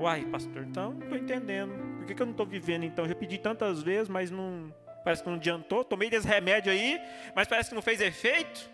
Uai, 0.00 0.24
pastor, 0.24 0.62
então 0.62 0.94
não 0.94 1.02
estou 1.02 1.18
entendendo. 1.18 1.98
Por 1.98 2.06
que, 2.06 2.14
que 2.14 2.22
eu 2.22 2.24
não 2.24 2.32
estou 2.32 2.46
vivendo 2.46 2.84
então? 2.84 3.04
Eu 3.04 3.10
já 3.10 3.14
pedi 3.14 3.36
tantas 3.36 3.82
vezes, 3.82 4.08
mas 4.08 4.30
não. 4.30 4.74
Parece 5.04 5.22
que 5.22 5.28
não 5.28 5.36
adiantou. 5.36 5.84
Tomei 5.84 6.08
desse 6.08 6.26
remédio 6.26 6.72
aí, 6.72 6.98
mas 7.36 7.46
parece 7.46 7.68
que 7.68 7.74
não 7.74 7.82
fez 7.82 8.00
efeito. 8.00 8.70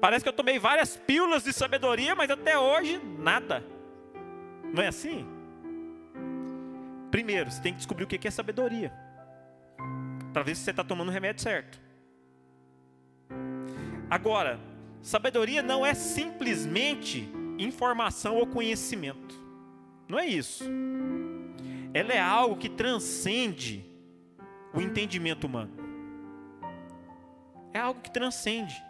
Parece 0.00 0.22
que 0.22 0.28
eu 0.28 0.32
tomei 0.32 0.56
várias 0.56 0.96
pílulas 0.96 1.42
de 1.42 1.52
sabedoria, 1.52 2.14
mas 2.14 2.30
até 2.30 2.56
hoje 2.56 3.00
nada. 3.18 3.64
Não 4.72 4.80
é 4.80 4.86
assim? 4.86 5.39
Primeiro, 7.10 7.50
você 7.50 7.60
tem 7.60 7.72
que 7.72 7.78
descobrir 7.78 8.04
o 8.04 8.06
que 8.06 8.26
é 8.26 8.30
sabedoria. 8.30 8.92
Para 10.32 10.42
ver 10.42 10.54
se 10.54 10.62
você 10.62 10.70
está 10.70 10.84
tomando 10.84 11.08
o 11.08 11.12
remédio 11.12 11.42
certo. 11.42 11.80
Agora, 14.08 14.60
sabedoria 15.02 15.62
não 15.62 15.84
é 15.84 15.94
simplesmente 15.94 17.28
informação 17.58 18.36
ou 18.36 18.46
conhecimento. 18.46 19.38
Não 20.08 20.18
é 20.18 20.26
isso. 20.26 20.64
Ela 21.92 22.12
é 22.12 22.20
algo 22.20 22.56
que 22.56 22.68
transcende 22.68 23.84
o 24.72 24.80
entendimento 24.80 25.46
humano. 25.46 25.72
É 27.72 27.78
algo 27.78 28.00
que 28.00 28.10
transcende, 28.10 28.82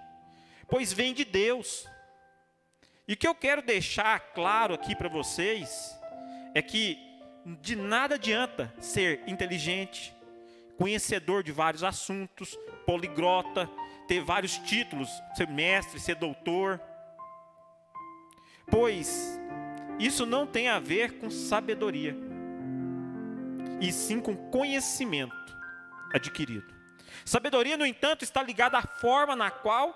pois 0.69 0.93
vem 0.93 1.13
de 1.13 1.25
Deus. 1.25 1.87
E 3.07 3.15
o 3.15 3.17
que 3.17 3.27
eu 3.27 3.35
quero 3.35 3.61
deixar 3.61 4.21
claro 4.33 4.75
aqui 4.75 4.95
para 4.95 5.09
vocês 5.09 5.95
é 6.55 6.63
que 6.63 7.10
de 7.45 7.77
nada 7.77 8.15
adianta 8.17 8.73
ser 8.79 9.23
inteligente, 9.27 10.15
conhecedor 10.77 11.43
de 11.43 11.53
vários 11.53 11.83
assuntos, 11.83 12.59
poligrota, 12.87 13.69
ter 14.09 14.23
vários 14.23 14.59
títulos, 14.59 15.09
ser 15.35 15.47
mestre, 15.49 16.01
ser 16.01 16.17
doutor. 16.17 16.81
Pois 18.71 19.39
isso 19.99 20.25
não 20.25 20.47
tem 20.47 20.69
a 20.69 20.79
ver 20.79 21.19
com 21.19 21.31
sabedoria. 21.31 22.17
e 23.81 23.91
sim 23.93 24.21
com 24.21 24.37
conhecimento 24.51 25.35
adquirido. 26.13 26.75
Sabedoria, 27.25 27.77
no 27.77 27.87
entanto, 27.87 28.23
está 28.23 28.43
ligada 28.43 28.77
à 28.79 28.83
forma 28.83 29.35
na 29.35 29.51
qual 29.51 29.95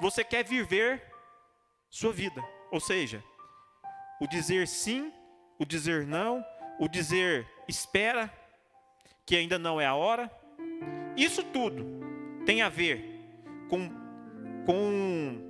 você 0.00 0.24
quer 0.24 0.44
viver 0.44 1.02
sua 1.90 2.12
vida. 2.12 2.42
Ou 2.70 2.80
seja, 2.80 3.22
o 4.20 4.26
dizer 4.26 4.66
sim, 4.66 5.12
o 5.58 5.64
dizer 5.64 6.06
não, 6.06 6.44
o 6.78 6.88
dizer 6.88 7.46
espera, 7.68 8.32
que 9.24 9.36
ainda 9.36 9.58
não 9.58 9.80
é 9.80 9.86
a 9.86 9.94
hora. 9.94 10.30
Isso 11.16 11.42
tudo 11.42 11.84
tem 12.44 12.62
a 12.62 12.68
ver 12.68 13.24
com, 13.68 13.90
com 14.64 15.46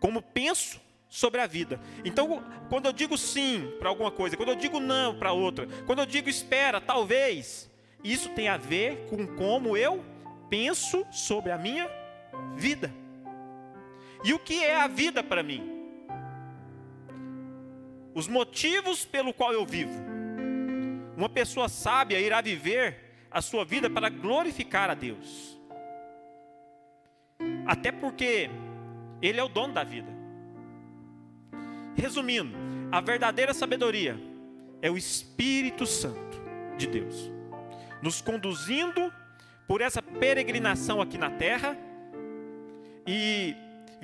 como 0.00 0.22
penso 0.22 0.80
sobre 1.08 1.40
a 1.40 1.46
vida. 1.46 1.78
Então, 2.04 2.42
quando 2.70 2.86
eu 2.86 2.92
digo 2.92 3.18
sim 3.18 3.70
para 3.78 3.90
alguma 3.90 4.10
coisa, 4.10 4.36
quando 4.36 4.48
eu 4.48 4.56
digo 4.56 4.80
não 4.80 5.14
para 5.18 5.32
outra, 5.32 5.66
quando 5.86 5.98
eu 5.98 6.06
digo 6.06 6.28
espera, 6.28 6.80
talvez, 6.80 7.70
isso 8.02 8.30
tem 8.30 8.48
a 8.48 8.56
ver 8.56 9.06
com 9.10 9.26
como 9.36 9.76
eu 9.76 10.02
penso 10.48 11.06
sobre 11.10 11.52
a 11.52 11.58
minha 11.58 11.88
vida. 12.56 12.92
E 14.24 14.32
o 14.32 14.38
que 14.38 14.64
é 14.64 14.80
a 14.80 14.86
vida 14.86 15.22
para 15.22 15.42
mim? 15.42 15.70
Os 18.14 18.28
motivos 18.28 19.04
pelo 19.04 19.34
qual 19.34 19.52
eu 19.52 19.66
vivo. 19.66 20.11
Uma 21.16 21.28
pessoa 21.28 21.68
sábia 21.68 22.20
irá 22.20 22.40
viver 22.40 23.26
a 23.30 23.40
sua 23.40 23.64
vida 23.64 23.88
para 23.88 24.08
glorificar 24.08 24.90
a 24.90 24.94
Deus. 24.94 25.58
Até 27.66 27.90
porque 27.92 28.50
Ele 29.20 29.40
é 29.40 29.42
o 29.42 29.48
dono 29.48 29.74
da 29.74 29.84
vida. 29.84 30.10
Resumindo, 31.94 32.56
a 32.90 33.00
verdadeira 33.00 33.52
sabedoria 33.52 34.18
é 34.80 34.90
o 34.90 34.96
Espírito 34.96 35.86
Santo 35.86 36.40
de 36.76 36.86
Deus, 36.86 37.30
nos 38.00 38.20
conduzindo 38.20 39.12
por 39.68 39.80
essa 39.80 40.02
peregrinação 40.02 41.00
aqui 41.00 41.18
na 41.18 41.30
terra 41.30 41.76
e 43.06 43.54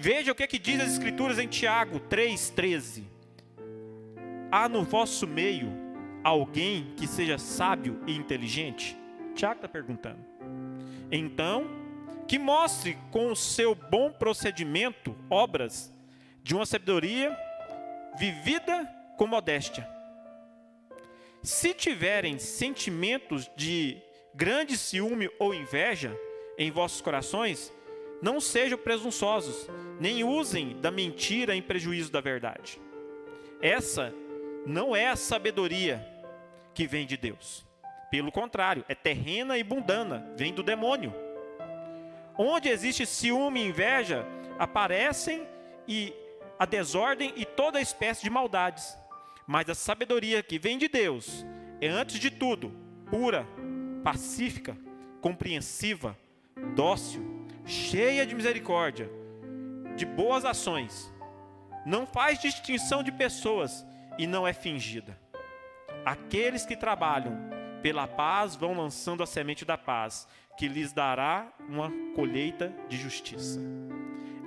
Veja 0.00 0.30
o 0.30 0.34
que, 0.34 0.44
é 0.44 0.46
que 0.46 0.60
diz 0.60 0.80
as 0.80 0.92
Escrituras 0.92 1.40
em 1.40 1.48
Tiago 1.48 1.98
3,13. 1.98 3.02
Há 4.48 4.68
no 4.68 4.84
vosso 4.84 5.26
meio 5.26 5.72
alguém 6.28 6.92
que 6.96 7.06
seja 7.06 7.38
sábio 7.38 8.00
e 8.06 8.14
inteligente? 8.16 8.96
Tiago 9.34 9.56
está 9.56 9.68
perguntando. 9.68 10.18
Então, 11.10 11.66
que 12.26 12.38
mostre 12.38 12.98
com 13.10 13.30
o 13.30 13.36
seu 13.36 13.74
bom 13.74 14.12
procedimento 14.12 15.16
obras 15.30 15.92
de 16.42 16.54
uma 16.54 16.66
sabedoria 16.66 17.36
vivida 18.18 18.84
com 19.16 19.26
modéstia. 19.26 19.88
Se 21.42 21.72
tiverem 21.72 22.38
sentimentos 22.38 23.50
de 23.56 23.96
grande 24.34 24.76
ciúme 24.76 25.30
ou 25.38 25.54
inveja 25.54 26.14
em 26.58 26.70
vossos 26.70 27.00
corações, 27.00 27.72
não 28.20 28.40
sejam 28.40 28.76
presunçosos, 28.76 29.68
nem 30.00 30.24
usem 30.24 30.76
da 30.80 30.90
mentira 30.90 31.54
em 31.54 31.62
prejuízo 31.62 32.10
da 32.10 32.20
verdade. 32.20 32.80
Essa 33.62 34.12
não 34.66 34.94
é 34.94 35.08
a 35.08 35.16
sabedoria 35.16 36.17
que 36.78 36.86
vem 36.86 37.04
de 37.04 37.16
Deus. 37.16 37.66
Pelo 38.08 38.30
contrário, 38.30 38.84
é 38.88 38.94
terrena 38.94 39.58
e 39.58 39.64
mundana, 39.64 40.32
vem 40.36 40.54
do 40.54 40.62
demônio. 40.62 41.12
Onde 42.38 42.68
existe 42.68 43.04
ciúme 43.04 43.60
e 43.60 43.66
inveja, 43.66 44.24
aparecem 44.60 45.44
e 45.88 46.14
a 46.56 46.64
desordem 46.64 47.32
e 47.34 47.44
toda 47.44 47.80
espécie 47.80 48.22
de 48.22 48.30
maldades. 48.30 48.96
Mas 49.44 49.68
a 49.68 49.74
sabedoria 49.74 50.40
que 50.40 50.56
vem 50.56 50.78
de 50.78 50.86
Deus 50.86 51.44
é, 51.80 51.88
antes 51.88 52.20
de 52.20 52.30
tudo, 52.30 52.72
pura, 53.10 53.44
pacífica, 54.04 54.78
compreensiva, 55.20 56.16
dócil, 56.76 57.44
cheia 57.66 58.24
de 58.24 58.36
misericórdia, 58.36 59.10
de 59.96 60.06
boas 60.06 60.44
ações, 60.44 61.12
não 61.84 62.06
faz 62.06 62.38
distinção 62.38 63.02
de 63.02 63.10
pessoas 63.10 63.84
e 64.16 64.28
não 64.28 64.46
é 64.46 64.52
fingida. 64.52 65.18
Aqueles 66.08 66.64
que 66.64 66.74
trabalham 66.74 67.36
pela 67.82 68.06
paz 68.06 68.56
vão 68.56 68.72
lançando 68.74 69.22
a 69.22 69.26
semente 69.26 69.62
da 69.62 69.76
paz, 69.76 70.26
que 70.56 70.66
lhes 70.66 70.90
dará 70.90 71.52
uma 71.68 71.92
colheita 72.14 72.74
de 72.88 72.96
justiça. 72.96 73.60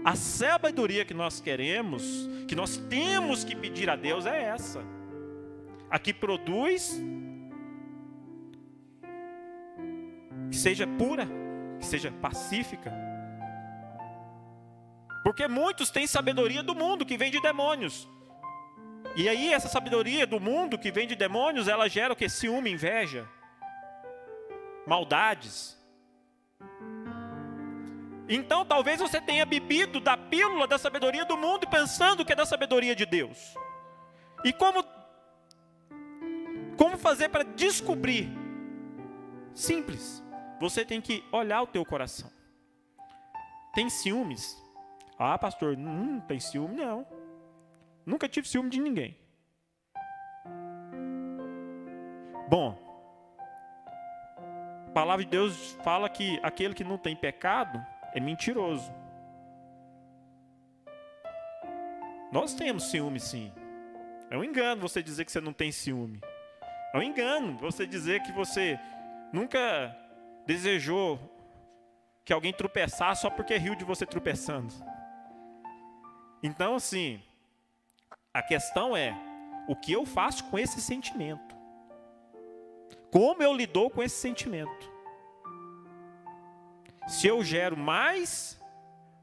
A 0.03 0.15
sabedoria 0.15 1.05
que 1.05 1.13
nós 1.13 1.39
queremos, 1.39 2.27
que 2.47 2.55
nós 2.55 2.77
temos 2.77 3.43
que 3.43 3.55
pedir 3.55 3.91
a 3.91 3.95
Deus 3.95 4.25
é 4.25 4.41
essa. 4.41 4.83
A 5.87 5.99
que 5.99 6.11
produz 6.11 6.99
que 10.49 10.57
seja 10.57 10.87
pura, 10.87 11.27
que 11.79 11.85
seja 11.85 12.11
pacífica, 12.11 12.91
porque 15.23 15.47
muitos 15.47 15.91
têm 15.91 16.07
sabedoria 16.07 16.63
do 16.63 16.73
mundo 16.73 17.05
que 17.05 17.17
vem 17.17 17.29
de 17.29 17.39
demônios. 17.39 18.09
E 19.15 19.27
aí 19.27 19.53
essa 19.53 19.67
sabedoria 19.67 20.25
do 20.25 20.39
mundo 20.39 20.77
que 20.77 20.91
vem 20.91 21.07
de 21.07 21.15
demônios, 21.15 21.67
ela 21.67 21.89
gera 21.89 22.13
o 22.13 22.15
que? 22.15 22.29
Ciúme, 22.29 22.71
inveja, 22.71 23.27
maldades. 24.87 25.77
Então 28.29 28.65
talvez 28.65 28.99
você 28.99 29.19
tenha 29.19 29.45
bebido 29.45 29.99
da 29.99 30.15
pílula 30.15 30.65
da 30.65 30.77
sabedoria 30.77 31.25
do 31.25 31.35
mundo 31.35 31.67
pensando 31.67 32.23
que 32.23 32.31
é 32.31 32.35
da 32.35 32.45
sabedoria 32.45 32.95
de 32.95 33.05
Deus. 33.05 33.53
E 34.45 34.53
como 34.53 34.83
como 36.77 36.97
fazer 36.97 37.29
para 37.29 37.43
descobrir? 37.43 38.29
Simples. 39.53 40.23
Você 40.59 40.85
tem 40.85 41.01
que 41.01 41.23
olhar 41.31 41.61
o 41.61 41.67
teu 41.67 41.85
coração. 41.85 42.31
Tem 43.73 43.89
ciúmes? 43.89 44.57
Ah, 45.19 45.37
pastor, 45.37 45.77
não 45.77 46.19
tem 46.21 46.39
ciúme, 46.39 46.77
não. 46.77 47.05
Nunca 48.05 48.27
tive 48.27 48.47
ciúme 48.47 48.69
de 48.69 48.81
ninguém. 48.81 49.17
Bom, 52.49 52.77
a 54.87 54.91
palavra 54.91 55.23
de 55.23 55.31
Deus 55.31 55.77
fala 55.83 56.09
que 56.09 56.39
aquele 56.43 56.73
que 56.73 56.83
não 56.83 56.97
tem 56.97 57.15
pecado 57.15 57.81
é 58.13 58.19
mentiroso. 58.19 58.91
Nós 62.31 62.53
temos 62.53 62.89
ciúme, 62.89 63.19
sim. 63.19 63.53
É 64.29 64.37
um 64.37 64.43
engano 64.43 64.81
você 64.81 65.01
dizer 65.03 65.25
que 65.25 65.31
você 65.31 65.41
não 65.41 65.53
tem 65.53 65.71
ciúme. 65.71 66.19
É 66.93 66.97
um 66.97 67.01
engano 67.01 67.57
você 67.57 67.85
dizer 67.85 68.21
que 68.21 68.31
você 68.31 68.79
nunca 69.31 69.95
desejou 70.45 71.19
que 72.25 72.33
alguém 72.33 72.53
tropeçasse 72.53 73.21
só 73.21 73.29
porque 73.29 73.57
riu 73.57 73.75
de 73.75 73.85
você 73.85 74.05
tropeçando. 74.05 74.73
Então, 76.43 76.75
assim, 76.75 77.21
a 78.33 78.41
questão 78.41 78.95
é 78.95 79.13
o 79.67 79.75
que 79.75 79.91
eu 79.91 80.05
faço 80.05 80.45
com 80.45 80.57
esse 80.57 80.81
sentimento. 80.81 81.55
Como 83.11 83.43
eu 83.43 83.53
lido 83.53 83.89
com 83.89 84.01
esse 84.01 84.15
sentimento? 84.15 84.91
Se 87.07 87.27
eu 87.27 87.43
gero 87.43 87.75
mais, 87.75 88.59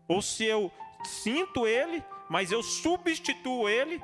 ou 0.06 0.20
se 0.20 0.44
eu 0.44 0.70
sinto 1.04 1.66
ele, 1.66 2.04
mas 2.28 2.52
eu 2.52 2.62
substituo 2.62 3.68
ele 3.68 4.02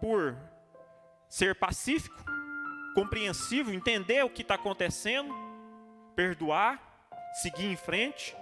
por 0.00 0.36
ser 1.28 1.54
pacífico, 1.54 2.24
compreensivo, 2.94 3.72
entender 3.72 4.24
o 4.24 4.30
que 4.30 4.42
está 4.42 4.54
acontecendo, 4.54 5.34
perdoar, 6.14 6.80
seguir 7.42 7.66
em 7.66 7.76
frente. 7.76 8.34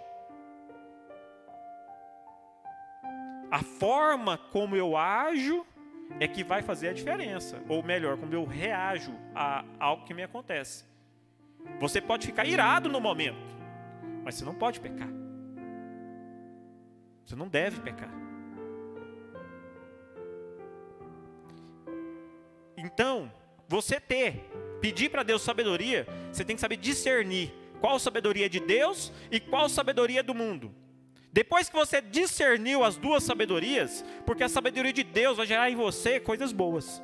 A 3.55 3.62
forma 3.62 4.37
como 4.37 4.75
eu 4.75 4.97
ajo 4.97 5.64
é 6.19 6.27
que 6.27 6.43
vai 6.43 6.61
fazer 6.61 6.88
a 6.88 6.93
diferença. 6.93 7.62
Ou 7.69 7.85
melhor, 7.85 8.19
como 8.19 8.35
eu 8.35 8.45
reajo 8.45 9.14
a 9.33 9.64
algo 9.79 10.05
que 10.05 10.12
me 10.12 10.25
acontece. 10.25 10.85
Você 11.79 12.01
pode 12.01 12.27
ficar 12.27 12.45
irado 12.47 12.88
no 12.88 13.01
momento, 13.01 13.55
mas 14.25 14.35
você 14.35 14.45
não 14.45 14.57
pode 14.57 14.81
pecar. 14.81 15.09
Você 17.25 17.37
não 17.37 17.47
deve 17.47 17.81
pecar. 17.81 18.11
Então, 22.77 23.31
você 23.69 24.01
ter, 24.01 24.51
pedir 24.81 25.11
para 25.11 25.23
Deus 25.23 25.43
sabedoria, 25.43 26.09
você 26.33 26.45
tem 26.45 26.57
que 26.57 26.61
saber 26.61 26.77
discernir 26.77 27.55
qual 27.81 28.01
sabedoria 28.01 28.47
é 28.47 28.49
de 28.49 28.59
Deus 28.59 29.12
e 29.31 29.38
qual 29.38 29.69
sabedoria 29.69 30.25
do 30.25 30.35
mundo. 30.35 30.75
Depois 31.35 31.68
que 31.68 31.75
você 31.75 32.01
discerniu 32.01 32.85
as 32.85 32.97
duas 32.97 33.25
sabedorias, 33.25 34.05
porque 34.25 34.44
a 34.44 34.49
sabedoria 34.49 34.92
de 34.92 35.03
Deus 35.03 35.37
vai 35.37 35.44
gerar 35.44 35.68
em 35.68 35.75
você 35.75 36.20
coisas 36.20 36.53
boas. 36.53 37.03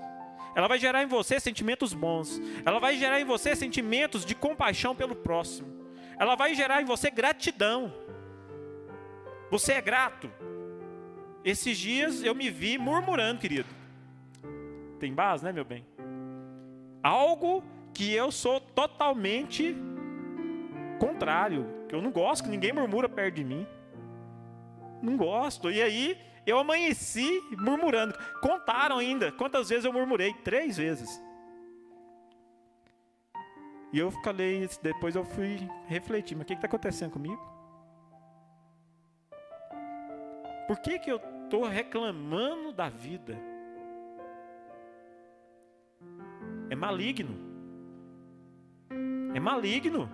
Ela 0.55 0.69
vai 0.69 0.79
gerar 0.79 1.03
em 1.03 1.07
você 1.09 1.40
sentimentos 1.40 1.93
bons. 1.93 2.40
Ela 2.64 2.79
vai 2.79 2.97
gerar 2.97 3.21
em 3.21 3.25
você 3.25 3.57
sentimentos 3.57 4.25
de 4.25 4.37
compaixão 4.37 4.95
pelo 4.95 5.16
próximo. 5.16 5.66
Ela 6.16 6.37
vai 6.37 6.55
gerar 6.55 6.81
em 6.81 6.85
você 6.85 7.11
gratidão. 7.11 7.93
Você 9.51 9.73
é 9.73 9.81
grato. 9.81 10.31
Esses 11.45 11.77
dias 11.77 12.23
eu 12.23 12.33
me 12.33 12.51
vi 12.51 12.79
murmurando, 12.79 13.40
querido. 13.40 13.69
Tem 15.01 15.12
base, 15.12 15.45
né, 15.45 15.51
meu 15.51 15.64
bem? 15.64 15.85
Algo 17.03 17.64
que 17.93 18.12
eu 18.12 18.31
sou 18.31 18.61
totalmente 18.61 19.75
contrário, 21.01 21.66
que 21.88 21.97
eu 21.97 22.01
não 22.01 22.12
gosto 22.12 22.45
que 22.45 22.51
ninguém 22.51 22.73
murmura 22.73 23.09
perto 23.09 23.35
de 23.35 23.43
mim. 23.43 23.66
Não 25.03 25.17
gosto. 25.17 25.71
E 25.71 25.83
aí 25.83 26.19
eu 26.47 26.59
amanheci 26.59 27.41
murmurando. 27.59 28.15
Contaram 28.41 28.99
ainda 28.99 29.33
quantas 29.33 29.69
vezes 29.69 29.85
eu 29.85 29.93
murmurei? 29.93 30.33
Três 30.45 30.77
vezes. 30.77 31.21
E 33.93 33.99
eu 33.99 34.11
falei, 34.11 34.69
depois 34.83 35.17
eu 35.17 35.25
fui 35.25 35.59
refletir, 35.87 36.37
mas 36.37 36.45
o 36.45 36.47
que 36.47 36.55
está 36.55 36.67
acontecendo 36.67 37.11
comigo? 37.11 37.41
Por 40.69 40.79
que, 40.79 41.01
que 41.01 41.11
eu 41.11 41.21
estou 41.45 41.65
reclamando 41.65 42.73
da 42.73 42.89
vida? 42.89 43.37
É 46.71 46.77
maligno. 46.77 47.37
É 49.35 49.41
maligno. 49.41 50.09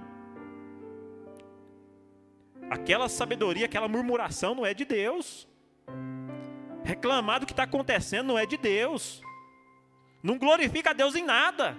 Aquela 2.70 3.08
sabedoria, 3.08 3.66
aquela 3.66 3.88
murmuração 3.88 4.54
não 4.54 4.66
é 4.66 4.74
de 4.74 4.84
Deus. 4.84 5.48
Reclamar 6.84 7.40
do 7.40 7.46
que 7.46 7.52
está 7.52 7.62
acontecendo 7.62 8.26
não 8.26 8.38
é 8.38 8.46
de 8.46 8.56
Deus. 8.56 9.22
Não 10.22 10.38
glorifica 10.38 10.90
a 10.90 10.92
Deus 10.92 11.14
em 11.14 11.24
nada. 11.24 11.76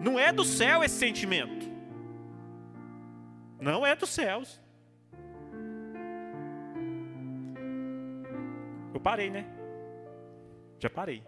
Não 0.00 0.18
é 0.18 0.32
do 0.32 0.44
céu 0.44 0.82
esse 0.82 0.96
sentimento. 0.96 1.68
Não 3.60 3.86
é 3.86 3.94
dos 3.94 4.08
céus. 4.08 4.60
Eu 8.94 9.00
parei, 9.00 9.30
né? 9.30 9.46
Já 10.78 10.88
parei. 10.88 11.22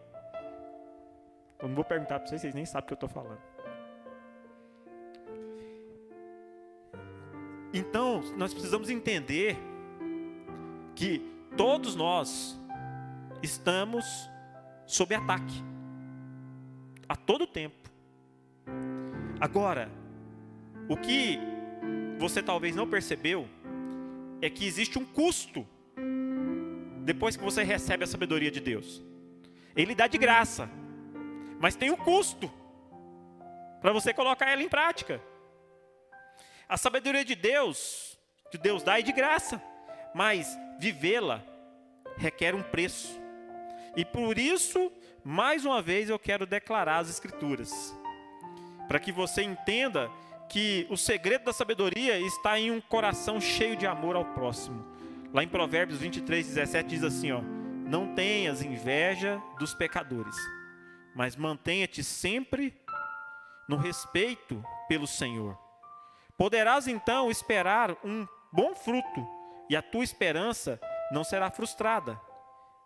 Eu 1.60 1.68
não 1.68 1.74
vou 1.74 1.84
perguntar 1.84 2.18
para 2.18 2.28
vocês, 2.28 2.40
vocês 2.40 2.54
nem 2.54 2.64
sabem 2.64 2.84
o 2.84 2.86
que 2.86 2.92
eu 2.92 3.06
estou 3.06 3.08
falando. 3.08 3.51
Então, 7.72 8.22
nós 8.36 8.52
precisamos 8.52 8.90
entender 8.90 9.56
que 10.94 11.20
todos 11.56 11.96
nós 11.96 12.58
estamos 13.42 14.30
sob 14.86 15.14
ataque 15.14 15.62
a 17.08 17.16
todo 17.16 17.46
tempo. 17.46 17.90
Agora, 19.40 19.90
o 20.88 20.96
que 20.96 21.38
você 22.18 22.42
talvez 22.42 22.76
não 22.76 22.88
percebeu 22.88 23.48
é 24.40 24.50
que 24.50 24.66
existe 24.66 24.98
um 24.98 25.04
custo 25.04 25.66
depois 27.04 27.36
que 27.36 27.42
você 27.42 27.62
recebe 27.62 28.04
a 28.04 28.06
sabedoria 28.06 28.50
de 28.50 28.60
Deus. 28.60 29.02
Ele 29.74 29.94
dá 29.94 30.06
de 30.06 30.18
graça, 30.18 30.68
mas 31.58 31.74
tem 31.74 31.90
um 31.90 31.96
custo 31.96 32.50
para 33.80 33.92
você 33.92 34.12
colocar 34.12 34.50
ela 34.50 34.62
em 34.62 34.68
prática. 34.68 35.20
A 36.72 36.78
sabedoria 36.78 37.22
de 37.22 37.34
Deus, 37.34 38.18
que 38.50 38.56
Deus 38.56 38.82
dá, 38.82 38.98
é 38.98 39.02
de 39.02 39.12
graça, 39.12 39.62
mas 40.14 40.58
vivê-la 40.78 41.42
requer 42.16 42.54
um 42.54 42.62
preço. 42.62 43.20
E 43.94 44.06
por 44.06 44.38
isso, 44.38 44.90
mais 45.22 45.66
uma 45.66 45.82
vez, 45.82 46.08
eu 46.08 46.18
quero 46.18 46.46
declarar 46.46 47.00
as 47.00 47.10
Escrituras, 47.10 47.94
para 48.88 48.98
que 48.98 49.12
você 49.12 49.42
entenda 49.42 50.10
que 50.48 50.86
o 50.88 50.96
segredo 50.96 51.44
da 51.44 51.52
sabedoria 51.52 52.18
está 52.18 52.58
em 52.58 52.70
um 52.70 52.80
coração 52.80 53.38
cheio 53.38 53.76
de 53.76 53.86
amor 53.86 54.16
ao 54.16 54.24
próximo. 54.24 54.82
Lá 55.30 55.44
em 55.44 55.48
Provérbios 55.48 55.98
23, 56.00 56.46
17 56.54 56.88
diz 56.88 57.04
assim: 57.04 57.32
ó, 57.32 57.42
Não 57.42 58.14
tenhas 58.14 58.62
inveja 58.62 59.42
dos 59.58 59.74
pecadores, 59.74 60.36
mas 61.14 61.36
mantenha-te 61.36 62.02
sempre 62.02 62.74
no 63.68 63.76
respeito 63.76 64.64
pelo 64.88 65.06
Senhor. 65.06 65.71
Poderás 66.42 66.88
então 66.88 67.30
esperar 67.30 67.96
um 68.04 68.26
bom 68.50 68.74
fruto, 68.74 69.24
e 69.70 69.76
a 69.76 69.80
tua 69.80 70.02
esperança 70.02 70.80
não 71.12 71.22
será 71.22 71.52
frustrada. 71.52 72.20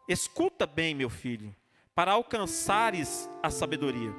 Escuta 0.06 0.66
bem, 0.66 0.94
meu 0.94 1.08
filho, 1.08 1.56
para 1.94 2.12
alcançares 2.12 3.30
a 3.42 3.48
sabedoria. 3.48 4.12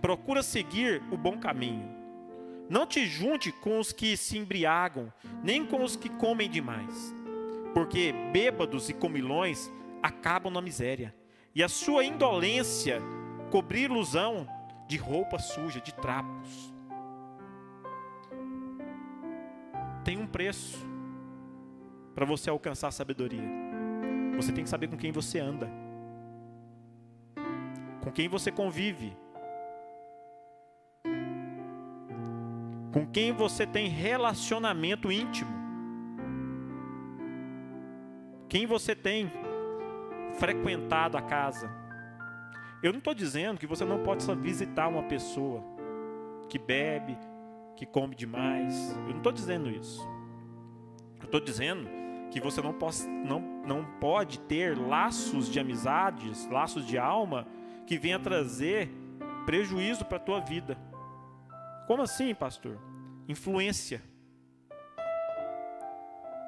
Procura 0.00 0.42
seguir 0.42 1.00
o 1.12 1.16
bom 1.16 1.38
caminho. 1.38 1.88
Não 2.68 2.84
te 2.84 3.06
junte 3.06 3.52
com 3.52 3.78
os 3.78 3.92
que 3.92 4.16
se 4.16 4.36
embriagam, 4.36 5.12
nem 5.44 5.64
com 5.64 5.84
os 5.84 5.94
que 5.94 6.08
comem 6.08 6.50
demais, 6.50 7.14
porque 7.72 8.12
bêbados 8.32 8.88
e 8.88 8.92
comilões 8.92 9.70
acabam 10.02 10.52
na 10.52 10.60
miséria, 10.60 11.14
e 11.54 11.62
a 11.62 11.68
sua 11.68 12.04
indolência 12.04 13.00
cobrir 13.48 13.82
ilusão 13.82 14.44
de 14.88 14.96
roupa 14.96 15.38
suja, 15.38 15.80
de 15.80 15.94
trapos. 15.94 16.71
Tem 20.04 20.18
um 20.18 20.26
preço 20.26 20.84
para 22.14 22.24
você 22.24 22.50
alcançar 22.50 22.88
a 22.88 22.92
sabedoria. 22.92 23.48
Você 24.36 24.52
tem 24.52 24.64
que 24.64 24.70
saber 24.70 24.88
com 24.88 24.96
quem 24.96 25.12
você 25.12 25.38
anda, 25.38 25.70
com 28.02 28.10
quem 28.10 28.28
você 28.28 28.50
convive, 28.50 29.16
com 32.92 33.06
quem 33.06 33.32
você 33.32 33.66
tem 33.66 33.88
relacionamento 33.88 35.12
íntimo, 35.12 35.50
quem 38.48 38.66
você 38.66 38.94
tem 38.94 39.30
frequentado 40.34 41.16
a 41.16 41.22
casa. 41.22 41.70
Eu 42.82 42.92
não 42.92 42.98
estou 42.98 43.14
dizendo 43.14 43.58
que 43.58 43.66
você 43.66 43.84
não 43.84 44.02
pode 44.02 44.24
só 44.24 44.34
visitar 44.34 44.88
uma 44.88 45.04
pessoa 45.04 45.62
que 46.48 46.58
bebe, 46.58 47.16
que 47.76 47.86
come 47.86 48.14
demais. 48.14 48.90
Eu 49.06 49.10
não 49.10 49.16
estou 49.18 49.32
dizendo 49.32 49.70
isso. 49.70 50.00
Eu 51.20 51.24
estou 51.26 51.40
dizendo 51.40 51.88
que 52.30 52.40
você 52.40 52.62
não, 52.62 52.72
pode, 52.72 53.06
não, 53.06 53.40
não 53.66 53.84
pode 54.00 54.40
ter 54.40 54.76
laços 54.76 55.48
de 55.48 55.60
amizades, 55.60 56.48
laços 56.48 56.86
de 56.86 56.96
alma, 56.96 57.46
que 57.86 57.98
venha 57.98 58.18
trazer 58.18 58.90
prejuízo 59.44 60.04
para 60.04 60.16
a 60.16 60.20
tua 60.20 60.40
vida. 60.40 60.78
Como 61.86 62.02
assim, 62.02 62.34
pastor? 62.34 62.78
Influência. 63.28 64.02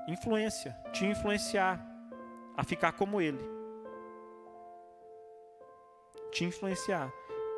Influência. 0.08 0.76
Te 0.92 1.04
influenciar 1.04 1.84
a 2.56 2.64
ficar 2.64 2.92
como 2.92 3.20
ele. 3.20 3.44
Te 6.30 6.44
influenciar. 6.44 7.12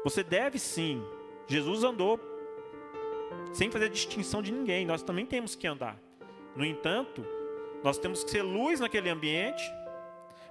Você 0.05 0.23
deve 0.23 0.59
sim. 0.59 1.03
Jesus 1.47 1.85
andou 1.85 2.21
sem 3.53 3.71
fazer 3.71 3.89
distinção 3.89 4.43
de 4.43 4.53
ninguém. 4.53 4.85
Nós 4.85 5.03
também 5.03 5.27
temos 5.27 5.55
que 5.55 5.67
andar. 5.67 5.97
No 6.55 6.65
entanto, 6.65 7.25
nós 7.83 7.99
temos 7.99 8.25
que 8.25 8.31
ser 8.31 8.43
luz 8.43 8.81
naquele 8.81 9.09
ambiente, 9.11 9.63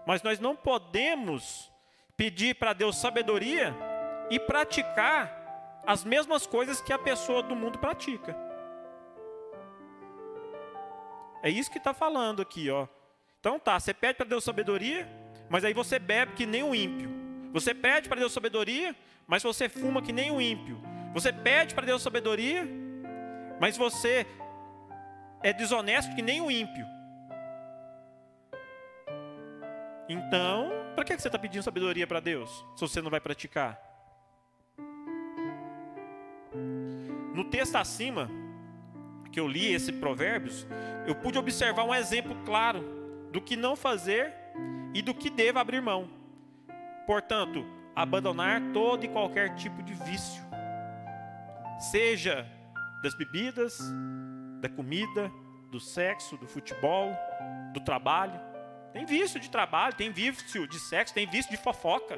mas 0.05 0.21
nós 0.21 0.39
não 0.39 0.55
podemos 0.55 1.71
pedir 2.15 2.55
para 2.55 2.73
Deus 2.73 2.95
sabedoria 2.97 3.75
e 4.29 4.39
praticar 4.39 5.81
as 5.85 6.03
mesmas 6.03 6.47
coisas 6.47 6.81
que 6.81 6.93
a 6.93 6.99
pessoa 6.99 7.43
do 7.43 7.55
mundo 7.55 7.77
pratica. 7.79 8.35
É 11.43 11.49
isso 11.49 11.69
que 11.69 11.77
está 11.77 11.93
falando 11.93 12.41
aqui, 12.41 12.69
ó. 12.69 12.87
Então 13.39 13.59
tá, 13.59 13.79
você 13.79 13.93
pede 13.93 14.15
para 14.17 14.25
Deus 14.25 14.43
sabedoria, 14.43 15.07
mas 15.49 15.63
aí 15.63 15.73
você 15.73 15.99
bebe 15.99 16.33
que 16.33 16.45
nem 16.45 16.63
um 16.63 16.73
ímpio. 16.73 17.09
Você 17.53 17.73
pede 17.73 18.09
para 18.09 18.19
Deus 18.19 18.33
sabedoria, 18.33 18.95
mas 19.27 19.43
você 19.43 19.69
fuma 19.69 20.01
que 20.01 20.11
nem 20.11 20.31
um 20.31 20.41
ímpio. 20.41 20.81
Você 21.15 21.31
pede 21.31 21.73
para 21.73 21.85
Deus 21.85 22.01
sabedoria, 22.01 22.67
mas 23.57 23.77
você 23.77 24.27
é 25.41 25.53
desonesto 25.53 26.13
que 26.13 26.21
nem 26.21 26.41
um 26.41 26.51
ímpio. 26.51 26.85
Então, 30.09 30.69
para 30.93 31.05
que 31.05 31.17
você 31.17 31.29
está 31.29 31.39
pedindo 31.39 31.63
sabedoria 31.63 32.05
para 32.05 32.19
Deus, 32.19 32.49
se 32.75 32.81
você 32.81 33.01
não 33.01 33.09
vai 33.09 33.21
praticar? 33.21 33.79
No 37.33 37.45
texto 37.45 37.77
acima, 37.77 38.29
que 39.31 39.39
eu 39.39 39.47
li 39.47 39.73
esse 39.73 39.93
Provérbios, 39.93 40.67
eu 41.07 41.15
pude 41.15 41.39
observar 41.39 41.85
um 41.85 41.95
exemplo 41.95 42.35
claro 42.45 42.83
do 43.31 43.39
que 43.39 43.55
não 43.55 43.77
fazer 43.77 44.33
e 44.93 45.01
do 45.01 45.13
que 45.13 45.29
devo 45.29 45.59
abrir 45.59 45.81
mão. 45.81 46.09
Portanto, 47.07 47.65
abandonar 47.95 48.61
todo 48.73 49.05
e 49.05 49.07
qualquer 49.07 49.55
tipo 49.55 49.81
de 49.81 49.93
vício, 49.93 50.43
seja 51.79 52.45
das 53.03 53.15
bebidas, 53.15 53.79
da 54.61 54.69
comida, 54.69 55.31
do 55.71 55.79
sexo, 55.79 56.37
do 56.37 56.47
futebol, 56.47 57.15
do 57.73 57.79
trabalho 57.81 58.39
tem 58.95 59.05
vício 59.05 59.41
de 59.41 59.49
trabalho, 59.49 59.93
tem 59.93 60.09
vício 60.09 60.65
de 60.65 60.79
sexo, 60.79 61.13
tem 61.13 61.27
vício 61.27 61.51
de 61.51 61.57
fofoca. 61.57 62.17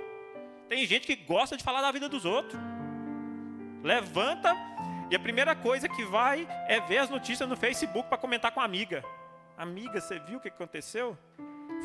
Tem 0.70 0.86
gente 0.86 1.08
que 1.08 1.16
gosta 1.16 1.58
de 1.58 1.64
falar 1.64 1.82
da 1.82 1.92
vida 1.92 2.08
dos 2.08 2.24
outros. 2.24 2.62
Levanta 3.84 4.56
e 5.10 5.16
a 5.16 5.20
primeira 5.20 5.56
coisa 5.56 5.90
que 5.90 6.06
vai 6.06 6.48
é 6.68 6.80
ver 6.80 7.00
as 7.00 7.10
notícias 7.10 7.50
no 7.50 7.58
Facebook 7.58 8.08
para 8.08 8.18
comentar 8.20 8.52
com 8.52 8.60
a 8.60 8.64
amiga. 8.64 9.04
Amiga, 9.58 10.00
você 10.00 10.20
viu 10.20 10.38
o 10.38 10.40
que 10.40 10.50
aconteceu? 10.50 11.18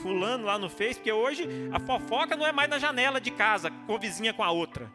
Fulano 0.02 0.44
lá 0.44 0.58
no 0.58 0.68
Face, 0.68 0.96
porque 0.96 1.10
hoje 1.10 1.48
a 1.72 1.80
fofoca 1.80 2.36
não 2.36 2.46
é 2.46 2.52
mais 2.52 2.68
na 2.68 2.78
janela 2.78 3.18
de 3.18 3.30
casa, 3.30 3.70
com 3.86 3.94
a 3.94 3.98
vizinha 3.98 4.34
com 4.34 4.44
a 4.44 4.50
outra. 4.50 4.92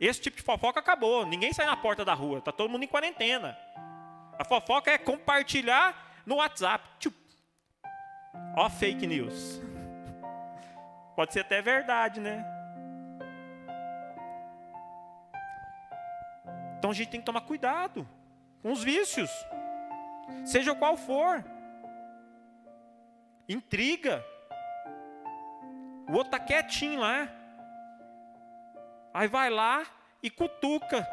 Esse 0.00 0.20
tipo 0.20 0.36
de 0.36 0.42
fofoca 0.42 0.80
acabou. 0.80 1.26
Ninguém 1.26 1.52
sai 1.52 1.66
na 1.66 1.76
porta 1.76 2.04
da 2.04 2.14
rua. 2.14 2.40
Tá 2.40 2.52
todo 2.52 2.70
mundo 2.70 2.84
em 2.84 2.88
quarentena. 2.88 3.58
A 4.38 4.44
fofoca 4.44 4.90
é 4.90 4.98
compartilhar 4.98 6.22
no 6.24 6.36
WhatsApp. 6.36 6.84
Tchup. 7.00 7.16
Ó, 8.56 8.68
fake 8.70 9.06
news. 9.06 9.60
Pode 11.16 11.32
ser 11.32 11.40
até 11.40 11.60
verdade, 11.60 12.20
né? 12.20 12.44
Então 16.78 16.92
a 16.92 16.94
gente 16.94 17.10
tem 17.10 17.18
que 17.20 17.26
tomar 17.26 17.40
cuidado 17.40 18.08
com 18.62 18.70
os 18.70 18.84
vícios, 18.84 19.30
seja 20.44 20.74
qual 20.74 20.96
for. 20.96 21.44
Intriga. 23.48 24.24
O 26.08 26.12
outro 26.12 26.34
está 26.34 26.38
quietinho 26.38 27.00
lá. 27.00 27.28
Aí 29.18 29.26
vai 29.26 29.50
lá 29.50 29.84
e 30.22 30.30
cutuca 30.30 31.04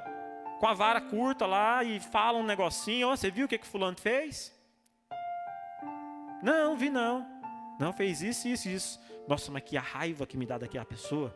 com 0.59 0.67
a 0.67 0.75
vara 0.75 1.01
curta 1.01 1.47
lá 1.47 1.83
e 1.83 1.99
fala 1.99 2.37
um 2.37 2.43
negocinho. 2.43 3.09
Oh, 3.09 3.17
você 3.17 3.31
viu 3.31 3.47
o 3.47 3.49
que, 3.49 3.57
que 3.57 3.65
fulano 3.65 3.97
fez? 3.99 4.53
Não, 6.43 6.77
vi 6.77 6.91
não. 6.91 7.25
Não, 7.79 7.91
fez 7.91 8.21
isso, 8.21 8.47
isso, 8.47 8.69
isso. 8.69 9.01
Nossa, 9.27 9.51
mas 9.51 9.63
que 9.63 9.75
a 9.75 9.81
raiva 9.81 10.27
que 10.27 10.37
me 10.37 10.45
dá 10.45 10.59
daquela 10.59 10.85
pessoa. 10.85 11.35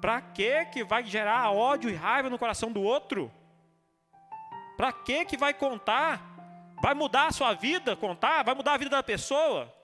Para 0.00 0.20
que 0.20 0.64
que 0.66 0.84
vai 0.84 1.02
gerar 1.02 1.50
ódio 1.50 1.90
e 1.90 1.94
raiva 1.96 2.30
no 2.30 2.38
coração 2.38 2.70
do 2.70 2.80
outro? 2.80 3.28
Para 4.76 4.92
que 4.92 5.24
que 5.24 5.36
vai 5.36 5.52
contar? 5.52 6.22
Vai 6.80 6.94
mudar 6.94 7.26
a 7.26 7.32
sua 7.32 7.52
vida 7.52 7.96
contar? 7.96 8.44
Vai 8.44 8.54
mudar 8.54 8.74
a 8.74 8.78
vida 8.78 8.90
da 8.90 9.02
pessoa? 9.02 9.74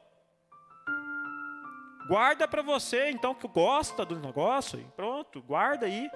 Guarda 2.06 2.46
para 2.46 2.62
você, 2.62 3.10
então, 3.10 3.34
que 3.34 3.48
gosta 3.48 4.04
do 4.04 4.18
negócio, 4.18 4.78
e 4.78 4.84
pronto, 4.94 5.40
guarda 5.42 5.86
aí, 5.86 6.10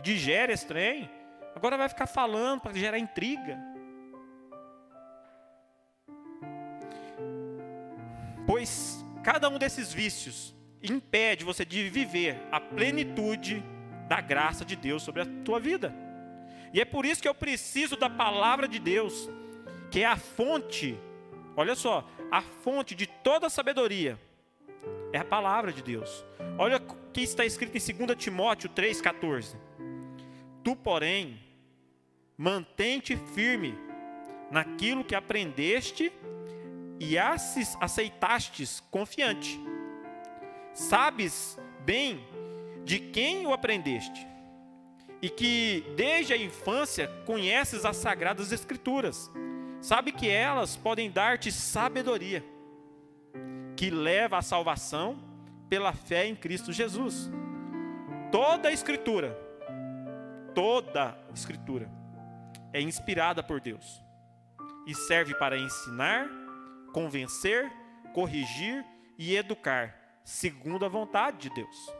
digere 0.00 0.52
esse 0.52 0.66
trem. 0.66 1.10
Agora 1.56 1.76
vai 1.76 1.88
ficar 1.88 2.06
falando 2.06 2.60
para 2.60 2.72
gerar 2.72 2.98
intriga. 2.98 3.58
Pois 8.46 9.04
cada 9.24 9.48
um 9.48 9.58
desses 9.58 9.92
vícios 9.92 10.54
impede 10.82 11.44
você 11.44 11.64
de 11.64 11.88
viver 11.88 12.40
a 12.52 12.60
plenitude 12.60 13.64
da 14.06 14.20
graça 14.20 14.64
de 14.64 14.76
Deus 14.76 15.02
sobre 15.02 15.22
a 15.22 15.26
tua 15.44 15.58
vida. 15.58 15.94
E 16.72 16.80
é 16.80 16.84
por 16.84 17.06
isso 17.06 17.22
que 17.22 17.28
eu 17.28 17.34
preciso 17.34 17.96
da 17.96 18.10
palavra 18.10 18.68
de 18.68 18.78
Deus, 18.78 19.30
que 19.90 20.02
é 20.02 20.06
a 20.06 20.16
fonte, 20.16 20.98
olha 21.56 21.74
só, 21.74 22.08
a 22.30 22.42
fonte 22.42 22.94
de 22.94 23.06
toda 23.06 23.48
sabedoria. 23.48 24.18
É 25.14 25.18
a 25.18 25.24
palavra 25.24 25.72
de 25.72 25.80
Deus. 25.80 26.24
Olha 26.58 26.78
o 26.78 27.12
que 27.12 27.20
está 27.20 27.44
escrito 27.44 27.76
em 27.76 28.06
2 28.06 28.18
Timóteo 28.18 28.68
3,14. 28.68 29.54
Tu, 30.64 30.74
porém, 30.74 31.40
mantente 32.36 33.16
firme 33.32 33.78
naquilo 34.50 35.04
que 35.04 35.14
aprendeste 35.14 36.12
e 36.98 37.16
aceitastes 37.16 38.80
confiante. 38.90 39.56
Sabes 40.72 41.56
bem 41.84 42.26
de 42.82 42.98
quem 42.98 43.46
o 43.46 43.52
aprendeste 43.52 44.26
e 45.22 45.30
que 45.30 45.84
desde 45.94 46.32
a 46.32 46.36
infância 46.36 47.06
conheces 47.24 47.84
as 47.84 47.98
sagradas 47.98 48.50
escrituras. 48.50 49.30
Sabe 49.80 50.10
que 50.10 50.28
elas 50.28 50.74
podem 50.74 51.08
dar-te 51.08 51.52
sabedoria, 51.52 52.44
que 53.76 53.90
leva 53.90 54.38
à 54.38 54.42
salvação 54.42 55.16
pela 55.68 55.92
fé 55.92 56.26
em 56.26 56.34
Cristo 56.34 56.72
Jesus. 56.72 57.30
Toda 58.30 58.68
a 58.68 58.72
escritura, 58.72 59.36
toda 60.54 61.16
a 61.28 61.32
escritura 61.32 61.90
é 62.72 62.80
inspirada 62.80 63.42
por 63.42 63.60
Deus 63.60 64.02
e 64.86 64.94
serve 64.94 65.34
para 65.34 65.58
ensinar, 65.58 66.28
convencer, 66.92 67.70
corrigir 68.12 68.84
e 69.18 69.36
educar, 69.36 69.94
segundo 70.24 70.84
a 70.84 70.88
vontade 70.88 71.48
de 71.48 71.54
Deus, 71.54 71.94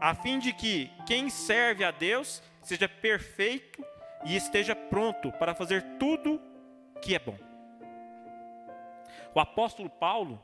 a 0.00 0.14
fim 0.14 0.38
de 0.38 0.52
que 0.52 0.90
quem 1.06 1.30
serve 1.30 1.84
a 1.84 1.90
Deus 1.90 2.42
seja 2.62 2.88
perfeito 2.88 3.84
e 4.24 4.36
esteja 4.36 4.74
pronto 4.74 5.32
para 5.32 5.54
fazer 5.54 5.82
tudo 5.98 6.40
que 7.00 7.14
é 7.14 7.18
bom. 7.18 7.38
O 9.34 9.40
apóstolo 9.40 9.88
Paulo, 9.88 10.42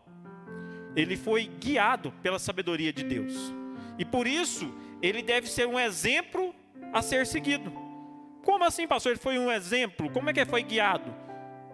ele 0.96 1.16
foi 1.16 1.46
guiado 1.46 2.12
pela 2.22 2.38
sabedoria 2.38 2.92
de 2.92 3.02
Deus. 3.04 3.52
E 3.98 4.04
por 4.04 4.26
isso, 4.26 4.72
ele 5.02 5.22
deve 5.22 5.48
ser 5.48 5.66
um 5.66 5.78
exemplo 5.78 6.54
a 6.92 7.02
ser 7.02 7.26
seguido. 7.26 7.72
Como 8.44 8.64
assim, 8.64 8.86
pastor? 8.86 9.12
Ele 9.12 9.20
foi 9.20 9.38
um 9.38 9.50
exemplo? 9.50 10.10
Como 10.10 10.28
é 10.28 10.32
que 10.32 10.40
ele 10.40 10.50
foi 10.50 10.62
guiado? 10.62 11.14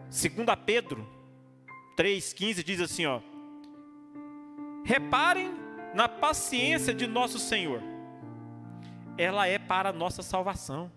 Segundo 0.09 0.57
Pedro 0.57 1.07
3,15 1.97 2.63
diz 2.63 2.81
assim, 2.81 3.07
ó. 3.07 3.21
Reparem 4.85 5.53
na 5.95 6.09
paciência 6.09 6.95
de 6.95 7.07
nosso 7.07 7.39
Senhor. 7.39 7.83
Ela 9.19 9.47
é 9.47 9.59
para 9.59 9.91
a 9.91 9.93
nossa 9.93 10.23
salvação. 10.23 10.91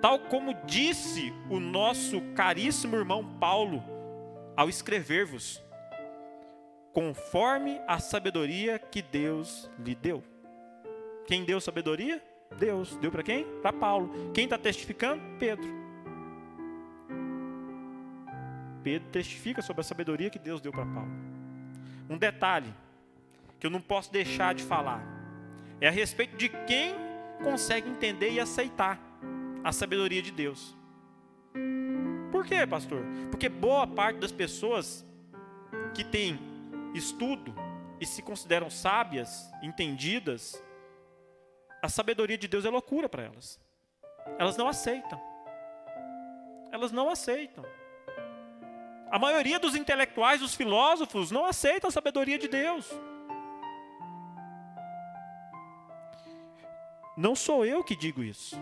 Tal 0.00 0.20
como 0.20 0.54
disse 0.64 1.32
o 1.50 1.58
nosso 1.58 2.20
caríssimo 2.36 2.94
irmão 2.94 3.24
Paulo 3.40 3.82
ao 4.56 4.68
escrever-vos, 4.68 5.62
conforme 6.98 7.80
a 7.86 8.00
sabedoria 8.00 8.76
que 8.76 9.00
Deus 9.00 9.70
lhe 9.78 9.94
deu. 9.94 10.20
Quem 11.28 11.44
deu 11.44 11.60
sabedoria? 11.60 12.20
Deus. 12.58 12.96
Deu 12.96 13.08
para 13.08 13.22
quem? 13.22 13.44
Para 13.62 13.72
Paulo. 13.72 14.10
Quem 14.34 14.42
está 14.42 14.58
testificando? 14.58 15.22
Pedro. 15.38 15.68
Pedro 18.82 19.08
testifica 19.10 19.62
sobre 19.62 19.82
a 19.82 19.84
sabedoria 19.84 20.28
que 20.28 20.40
Deus 20.40 20.60
deu 20.60 20.72
para 20.72 20.84
Paulo. 20.84 21.12
Um 22.10 22.18
detalhe 22.18 22.74
que 23.60 23.66
eu 23.68 23.70
não 23.70 23.80
posso 23.80 24.12
deixar 24.12 24.52
de 24.52 24.64
falar 24.64 25.00
é 25.80 25.86
a 25.86 25.92
respeito 25.92 26.36
de 26.36 26.48
quem 26.48 26.96
consegue 27.44 27.88
entender 27.88 28.32
e 28.32 28.40
aceitar 28.40 28.98
a 29.62 29.70
sabedoria 29.70 30.20
de 30.20 30.32
Deus. 30.32 30.76
Por 32.32 32.44
quê, 32.44 32.66
pastor? 32.66 33.04
Porque 33.30 33.48
boa 33.48 33.86
parte 33.86 34.18
das 34.18 34.32
pessoas 34.32 35.06
que 35.94 36.02
têm 36.02 36.57
estudo 36.94 37.54
e 38.00 38.06
se 38.06 38.22
consideram 38.22 38.70
sábias, 38.70 39.50
entendidas, 39.62 40.62
a 41.82 41.88
sabedoria 41.88 42.38
de 42.38 42.48
Deus 42.48 42.64
é 42.64 42.70
loucura 42.70 43.08
para 43.08 43.24
elas. 43.24 43.60
Elas 44.38 44.56
não 44.56 44.68
aceitam. 44.68 45.20
Elas 46.70 46.92
não 46.92 47.08
aceitam. 47.08 47.64
A 49.10 49.18
maioria 49.18 49.58
dos 49.58 49.74
intelectuais, 49.74 50.40
dos 50.40 50.54
filósofos, 50.54 51.30
não 51.30 51.46
aceitam 51.46 51.88
a 51.88 51.90
sabedoria 51.92 52.38
de 52.38 52.46
Deus. 52.46 52.90
Não 57.16 57.34
sou 57.34 57.64
eu 57.64 57.82
que 57.82 57.96
digo 57.96 58.22
isso. 58.22 58.56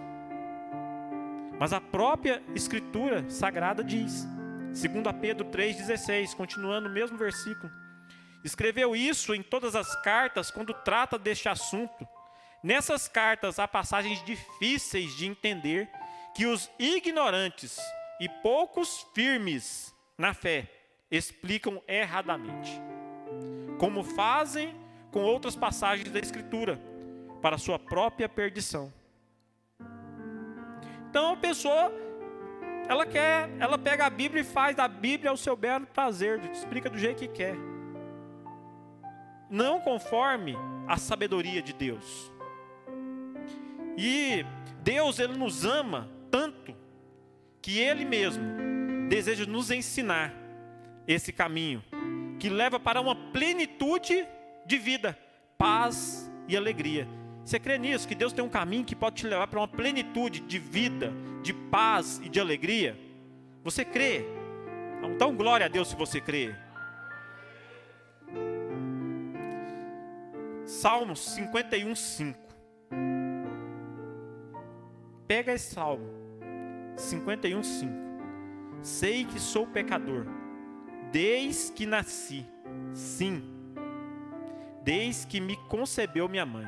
Mas 1.59 1.73
a 1.73 1.81
própria 1.81 2.43
Escritura 2.55 3.29
Sagrada 3.29 3.83
diz, 3.83 4.25
2 4.67 4.83
Pedro 5.21 5.47
3,16, 5.47 6.35
continuando 6.35 6.89
o 6.89 6.93
mesmo 6.93 7.17
versículo. 7.17 7.73
Escreveu 8.47 8.95
isso 8.95 9.35
em 9.35 9.43
todas 9.43 9.75
as 9.75 10.01
cartas 10.03 10.53
quando 10.53 10.73
trata 10.73 11.19
deste 11.19 11.49
assunto. 11.49 12.07
Nessas 12.63 13.09
cartas 13.09 13.59
há 13.59 13.67
passagens 13.67 14.25
difíceis 14.25 15.17
de 15.17 15.27
entender 15.27 15.91
que 16.33 16.47
os 16.47 16.71
ignorantes 16.79 17.77
e 18.21 18.29
poucos 18.29 19.05
firmes 19.13 19.93
na 20.17 20.33
fé 20.33 20.71
explicam 21.11 21.83
erradamente, 21.89 22.71
como 23.81 24.05
fazem 24.05 24.77
com 25.11 25.25
outras 25.25 25.57
passagens 25.57 26.13
da 26.13 26.21
Escritura, 26.21 26.81
para 27.43 27.59
sua 27.59 27.81
própria 27.81 28.29
perdição. 28.29 28.95
Então 31.11 31.33
a 31.33 31.37
pessoa, 31.37 31.91
ela 32.89 33.05
quer, 33.05 33.51
ela 33.59 33.77
pega 33.77 34.07
a 34.07 34.11
Bíblia 34.11 34.43
e 34.43 34.45
faz 34.45 34.77
da 34.77 34.87
Bíblia 34.87 35.33
o 35.33 35.37
seu 35.37 35.57
belo 35.57 35.87
prazer, 35.87 36.41
explica 36.53 36.89
do 36.89 36.97
jeito 36.97 37.19
que 37.19 37.29
quer, 37.29 37.57
não 39.51 39.81
conforme 39.81 40.57
a 40.87 40.97
sabedoria 40.97 41.63
de 41.63 41.73
Deus. 41.73 42.33
E 43.97 44.45
Deus 44.83 45.19
ele 45.19 45.37
nos 45.37 45.65
ama 45.65 46.09
tanto 46.31 46.75
que 47.63 47.81
Ele 47.81 48.05
mesmo 48.05 48.45
deseja 49.09 49.45
nos 49.47 49.71
ensinar 49.71 50.33
esse 51.07 51.33
caminho 51.33 51.83
que 52.39 52.49
leva 52.49 52.79
para 52.79 53.01
uma 53.01 53.17
plenitude 53.17 54.27
de 54.67 54.79
vida, 54.79 55.19
paz 55.57 56.31
e 56.47 56.57
alegria. 56.57 57.09
Você 57.45 57.59
crê 57.59 57.79
nisso? 57.79 58.07
Que 58.07 58.15
Deus 58.15 58.33
tem 58.33 58.45
um 58.45 58.49
caminho 58.49 58.85
que 58.85 58.95
pode 58.95 59.17
te 59.17 59.27
levar 59.27 59.47
para 59.47 59.59
uma 59.61 59.69
plenitude 59.69 60.41
de 60.41 60.59
vida, 60.59 61.13
de 61.43 61.53
paz 61.53 62.21
e 62.23 62.29
de 62.29 62.39
alegria? 62.39 62.97
Você 63.65 63.85
crê? 63.85 64.25
Então, 65.03 65.35
glória 65.35 65.67
a 65.67 65.69
Deus 65.69 65.89
se 65.89 65.97
você 65.97 66.21
crê. 66.21 66.55
Salmos 70.67 71.21
51, 71.21 71.95
5. 71.95 72.39
Pega 75.29 75.53
esse 75.53 75.73
salmo 75.73 76.09
51, 76.97 77.63
5. 77.63 77.93
Sei 78.83 79.25
que 79.25 79.39
sou 79.39 79.65
pecador, 79.65 80.27
desde 81.13 81.73
que 81.73 81.87
nasci, 81.87 82.45
sim, 82.93 83.45
desde 84.83 85.29
que 85.29 85.41
me 85.41 85.57
concebeu 85.69 86.29
minha 86.29 86.45
mãe. 86.45 86.67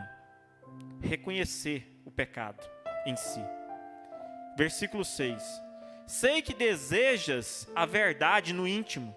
Reconhecer 1.01 2.01
o 2.05 2.11
pecado 2.11 2.65
em 3.05 3.17
si. 3.17 3.41
Versículo 4.57 5.05
6. 5.05 5.43
Sei 6.07 6.41
que 6.41 6.55
desejas 6.55 7.69
a 7.75 7.85
verdade 7.85 8.53
no 8.53 8.67
íntimo, 8.67 9.15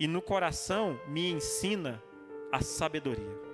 e 0.00 0.08
no 0.08 0.20
coração 0.20 0.98
me 1.06 1.30
ensina 1.30 2.02
a 2.50 2.60
sabedoria. 2.60 3.51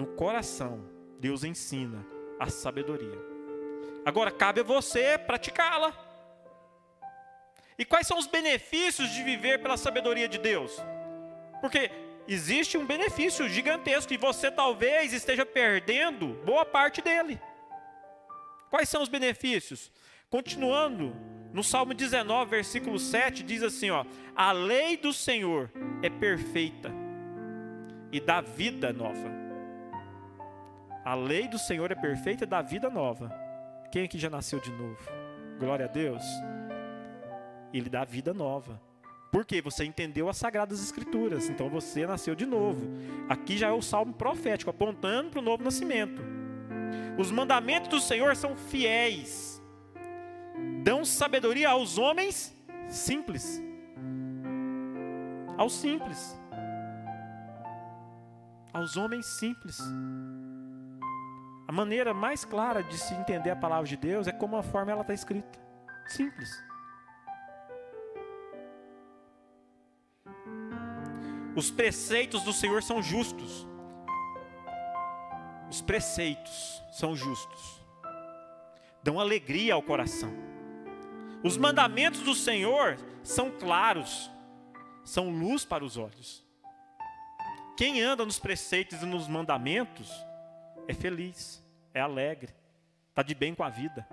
No 0.00 0.06
coração, 0.06 0.82
Deus 1.18 1.44
ensina 1.44 2.06
a 2.38 2.48
sabedoria. 2.48 3.18
Agora 4.02 4.30
cabe 4.30 4.62
a 4.62 4.64
você 4.64 5.18
praticá-la. 5.18 5.92
E 7.78 7.84
quais 7.84 8.06
são 8.06 8.16
os 8.16 8.26
benefícios 8.26 9.10
de 9.10 9.22
viver 9.22 9.60
pela 9.60 9.76
sabedoria 9.76 10.26
de 10.26 10.38
Deus? 10.38 10.74
Porque 11.60 11.90
existe 12.26 12.78
um 12.78 12.86
benefício 12.86 13.46
gigantesco 13.46 14.14
e 14.14 14.16
você 14.16 14.50
talvez 14.50 15.12
esteja 15.12 15.44
perdendo 15.44 16.28
boa 16.46 16.64
parte 16.64 17.02
dele. 17.02 17.38
Quais 18.70 18.88
são 18.88 19.02
os 19.02 19.08
benefícios? 19.10 19.92
Continuando, 20.30 21.14
no 21.52 21.62
Salmo 21.62 21.92
19, 21.92 22.50
versículo 22.50 22.98
7, 22.98 23.42
diz 23.42 23.62
assim: 23.62 23.90
ó, 23.90 24.06
A 24.34 24.50
lei 24.50 24.96
do 24.96 25.12
Senhor 25.12 25.70
é 26.02 26.08
perfeita 26.08 26.90
e 28.10 28.18
dá 28.18 28.40
vida 28.40 28.94
nova. 28.94 29.39
A 31.04 31.14
lei 31.14 31.48
do 31.48 31.58
Senhor 31.58 31.90
é 31.90 31.94
perfeita 31.94 32.46
dá 32.46 32.60
vida 32.60 32.90
nova. 32.90 33.32
Quem 33.90 34.04
aqui 34.04 34.18
já 34.18 34.28
nasceu 34.28 34.60
de 34.60 34.70
novo? 34.70 34.98
Glória 35.58 35.86
a 35.86 35.88
Deus. 35.88 36.22
Ele 37.72 37.88
dá 37.88 38.04
vida 38.04 38.34
nova. 38.34 38.80
Porque 39.32 39.62
você 39.62 39.84
entendeu 39.84 40.28
as 40.28 40.36
sagradas 40.36 40.82
escrituras, 40.82 41.48
então 41.48 41.70
você 41.70 42.06
nasceu 42.06 42.34
de 42.34 42.44
novo. 42.44 42.80
Aqui 43.28 43.56
já 43.56 43.68
é 43.68 43.72
o 43.72 43.80
salmo 43.80 44.12
profético, 44.12 44.70
apontando 44.70 45.30
para 45.30 45.38
o 45.38 45.42
novo 45.42 45.62
nascimento. 45.62 46.20
Os 47.16 47.30
mandamentos 47.30 47.88
do 47.88 48.00
Senhor 48.00 48.34
são 48.34 48.56
fiéis, 48.56 49.62
dão 50.82 51.04
sabedoria 51.04 51.70
aos 51.70 51.96
homens 51.96 52.54
simples. 52.88 53.62
Aos 55.56 55.74
simples. 55.74 56.36
Aos 58.72 58.96
homens 58.96 59.26
simples. 59.26 59.78
A 61.70 61.72
maneira 61.72 62.12
mais 62.12 62.44
clara 62.44 62.82
de 62.82 62.98
se 62.98 63.14
entender 63.14 63.48
a 63.48 63.54
palavra 63.54 63.86
de 63.86 63.96
Deus 63.96 64.26
é 64.26 64.32
como 64.32 64.56
a 64.56 64.62
forma 64.62 64.90
ela 64.90 65.02
está 65.02 65.14
escrita. 65.14 65.56
Simples. 66.08 66.50
Os 71.54 71.70
preceitos 71.70 72.42
do 72.42 72.52
Senhor 72.52 72.82
são 72.82 73.00
justos. 73.00 73.68
Os 75.70 75.80
preceitos 75.80 76.82
são 76.90 77.14
justos. 77.14 77.80
Dão 79.04 79.20
alegria 79.20 79.74
ao 79.74 79.82
coração. 79.82 80.32
Os 81.44 81.56
mandamentos 81.56 82.22
do 82.22 82.34
Senhor 82.34 82.96
são 83.22 83.48
claros, 83.48 84.28
são 85.04 85.30
luz 85.30 85.64
para 85.64 85.84
os 85.84 85.96
olhos. 85.96 86.44
Quem 87.76 88.02
anda 88.02 88.26
nos 88.26 88.40
preceitos 88.40 89.04
e 89.04 89.06
nos 89.06 89.28
mandamentos 89.28 90.10
é 90.90 90.94
feliz, 90.94 91.64
é 91.94 92.00
alegre, 92.00 92.52
está 93.08 93.22
de 93.22 93.34
bem 93.34 93.54
com 93.54 93.62
a 93.62 93.68
vida. 93.68 94.06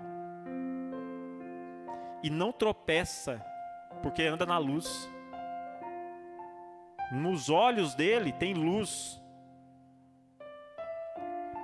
E 2.22 2.30
não 2.30 2.52
tropeça, 2.52 3.44
porque 4.02 4.22
anda 4.22 4.46
na 4.46 4.58
luz. 4.58 5.08
Nos 7.12 7.48
olhos 7.48 7.94
dele 7.94 8.32
tem 8.32 8.54
luz. 8.54 9.20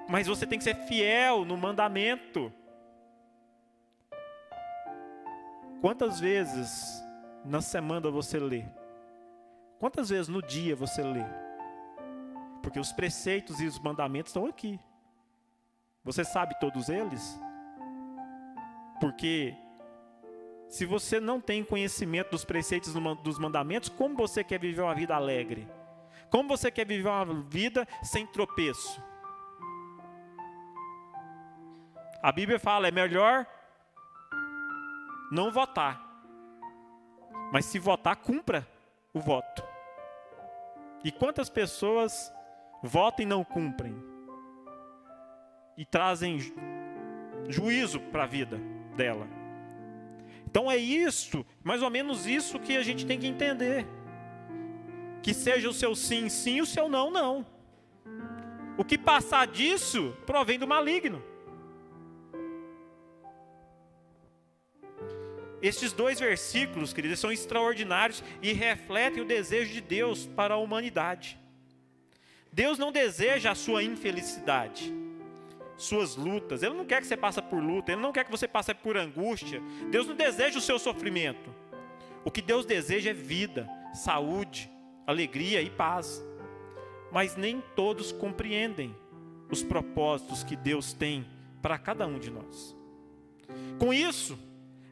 Mas 0.08 0.26
você 0.26 0.46
tem 0.46 0.58
que 0.58 0.64
ser 0.64 0.76
fiel 0.86 1.44
no 1.44 1.56
mandamento. 1.56 2.52
Quantas 5.80 6.18
vezes 6.18 7.02
na 7.44 7.60
semana 7.60 8.10
você 8.10 8.38
lê? 8.38 8.64
Quantas 9.78 10.08
vezes 10.08 10.28
no 10.28 10.40
dia 10.40 10.74
você 10.74 11.02
lê? 11.02 11.24
Porque 12.62 12.80
os 12.80 12.92
preceitos 12.92 13.60
e 13.60 13.66
os 13.66 13.78
mandamentos 13.78 14.30
estão 14.30 14.46
aqui. 14.46 14.80
Você 16.04 16.24
sabe 16.24 16.54
todos 16.60 16.88
eles? 16.88 17.40
Porque 19.00 19.56
se 20.68 20.84
você 20.84 21.18
não 21.18 21.40
tem 21.40 21.64
conhecimento 21.64 22.30
dos 22.30 22.44
preceitos 22.44 22.92
dos 23.22 23.38
mandamentos, 23.38 23.88
como 23.88 24.14
você 24.14 24.44
quer 24.44 24.58
viver 24.60 24.82
uma 24.82 24.94
vida 24.94 25.14
alegre? 25.14 25.68
Como 26.30 26.48
você 26.48 26.70
quer 26.70 26.86
viver 26.86 27.08
uma 27.08 27.42
vida 27.44 27.86
sem 28.02 28.26
tropeço? 28.26 29.02
A 32.22 32.32
Bíblia 32.32 32.58
fala: 32.58 32.88
é 32.88 32.90
melhor 32.90 33.46
não 35.30 35.50
votar. 35.50 36.02
Mas 37.52 37.66
se 37.66 37.78
votar, 37.78 38.16
cumpra 38.16 38.66
o 39.12 39.20
voto. 39.20 39.62
E 41.04 41.12
quantas 41.12 41.48
pessoas 41.48 42.32
votam 42.82 43.24
e 43.24 43.28
não 43.28 43.44
cumprem? 43.44 44.13
E 45.76 45.84
trazem 45.84 46.38
juízo 47.48 48.00
para 48.00 48.24
a 48.24 48.26
vida 48.26 48.60
dela. 48.96 49.28
Então 50.46 50.70
é 50.70 50.76
isso, 50.76 51.44
mais 51.62 51.82
ou 51.82 51.90
menos 51.90 52.26
isso 52.26 52.60
que 52.60 52.76
a 52.76 52.82
gente 52.82 53.04
tem 53.04 53.18
que 53.18 53.26
entender. 53.26 53.86
Que 55.22 55.34
seja 55.34 55.68
o 55.68 55.72
seu 55.72 55.96
sim, 55.96 56.28
sim, 56.28 56.60
o 56.60 56.66
seu 56.66 56.88
não, 56.88 57.10
não. 57.10 57.44
O 58.78 58.84
que 58.84 58.96
passar 58.96 59.46
disso 59.46 60.16
provém 60.26 60.58
do 60.58 60.66
maligno. 60.66 61.22
Estes 65.60 65.92
dois 65.92 66.20
versículos, 66.20 66.92
queridos, 66.92 67.18
são 67.18 67.32
extraordinários 67.32 68.22
e 68.42 68.52
refletem 68.52 69.22
o 69.22 69.26
desejo 69.26 69.72
de 69.72 69.80
Deus 69.80 70.26
para 70.26 70.54
a 70.54 70.58
humanidade. 70.58 71.38
Deus 72.52 72.78
não 72.78 72.92
deseja 72.92 73.50
a 73.50 73.54
sua 73.54 73.82
infelicidade 73.82 74.94
suas 75.76 76.16
lutas. 76.16 76.62
Ele 76.62 76.74
não 76.74 76.84
quer 76.84 77.00
que 77.00 77.06
você 77.06 77.16
passe 77.16 77.40
por 77.42 77.62
luta, 77.62 77.92
ele 77.92 78.00
não 78.00 78.12
quer 78.12 78.24
que 78.24 78.30
você 78.30 78.46
passe 78.46 78.74
por 78.74 78.96
angústia. 78.96 79.62
Deus 79.90 80.06
não 80.06 80.14
deseja 80.14 80.58
o 80.58 80.62
seu 80.62 80.78
sofrimento. 80.78 81.54
O 82.24 82.30
que 82.30 82.40
Deus 82.40 82.64
deseja 82.64 83.10
é 83.10 83.14
vida, 83.14 83.68
saúde, 83.92 84.70
alegria 85.06 85.60
e 85.60 85.70
paz. 85.70 86.24
Mas 87.12 87.36
nem 87.36 87.62
todos 87.76 88.12
compreendem 88.12 88.94
os 89.50 89.62
propósitos 89.62 90.42
que 90.42 90.56
Deus 90.56 90.92
tem 90.92 91.26
para 91.60 91.78
cada 91.78 92.06
um 92.06 92.18
de 92.18 92.30
nós. 92.30 92.76
Com 93.78 93.92
isso, 93.92 94.38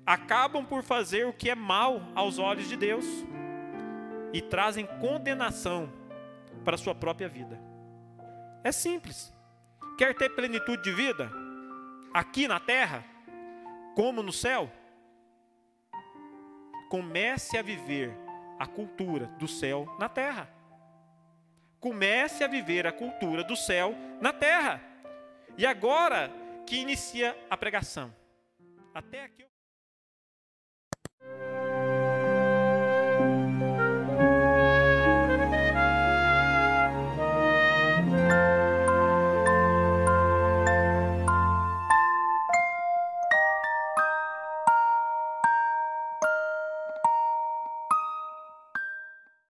acabam 0.05 0.65
por 0.65 0.83
fazer 0.83 1.27
o 1.27 1.33
que 1.33 1.51
é 1.51 1.55
mal 1.55 2.03
aos 2.15 2.39
olhos 2.39 2.69
de 2.69 2.77
Deus 2.77 3.05
e 4.33 4.41
trazem 4.41 4.87
condenação 5.01 5.93
para 6.65 6.75
a 6.75 6.79
sua 6.79 6.95
própria 6.95 7.29
vida. 7.29 7.61
É 8.63 8.71
simples. 8.71 9.33
Quer 9.97 10.15
ter 10.15 10.31
plenitude 10.31 10.83
de 10.83 10.93
vida? 10.93 11.31
Aqui 12.13 12.49
na 12.49 12.59
terra, 12.59 13.05
como 13.95 14.23
no 14.23 14.33
céu? 14.33 14.71
Comece 16.89 17.57
a 17.57 17.63
viver 17.63 18.13
a 18.59 18.67
cultura 18.67 19.27
do 19.39 19.49
céu 19.49 19.87
na 19.99 20.09
terra. 20.09 20.49
Comece 21.81 22.45
a 22.45 22.47
viver 22.47 22.87
a 22.87 22.93
cultura 22.93 23.43
do 23.43 23.57
céu 23.57 23.95
na 24.21 24.33
terra. 24.33 24.81
E 25.57 25.67
agora 25.67 26.31
que 26.67 26.77
inicia 26.77 27.37
a 27.51 27.57
pregação. 27.57 28.15
Até 28.95 29.25
aqui 29.25 29.52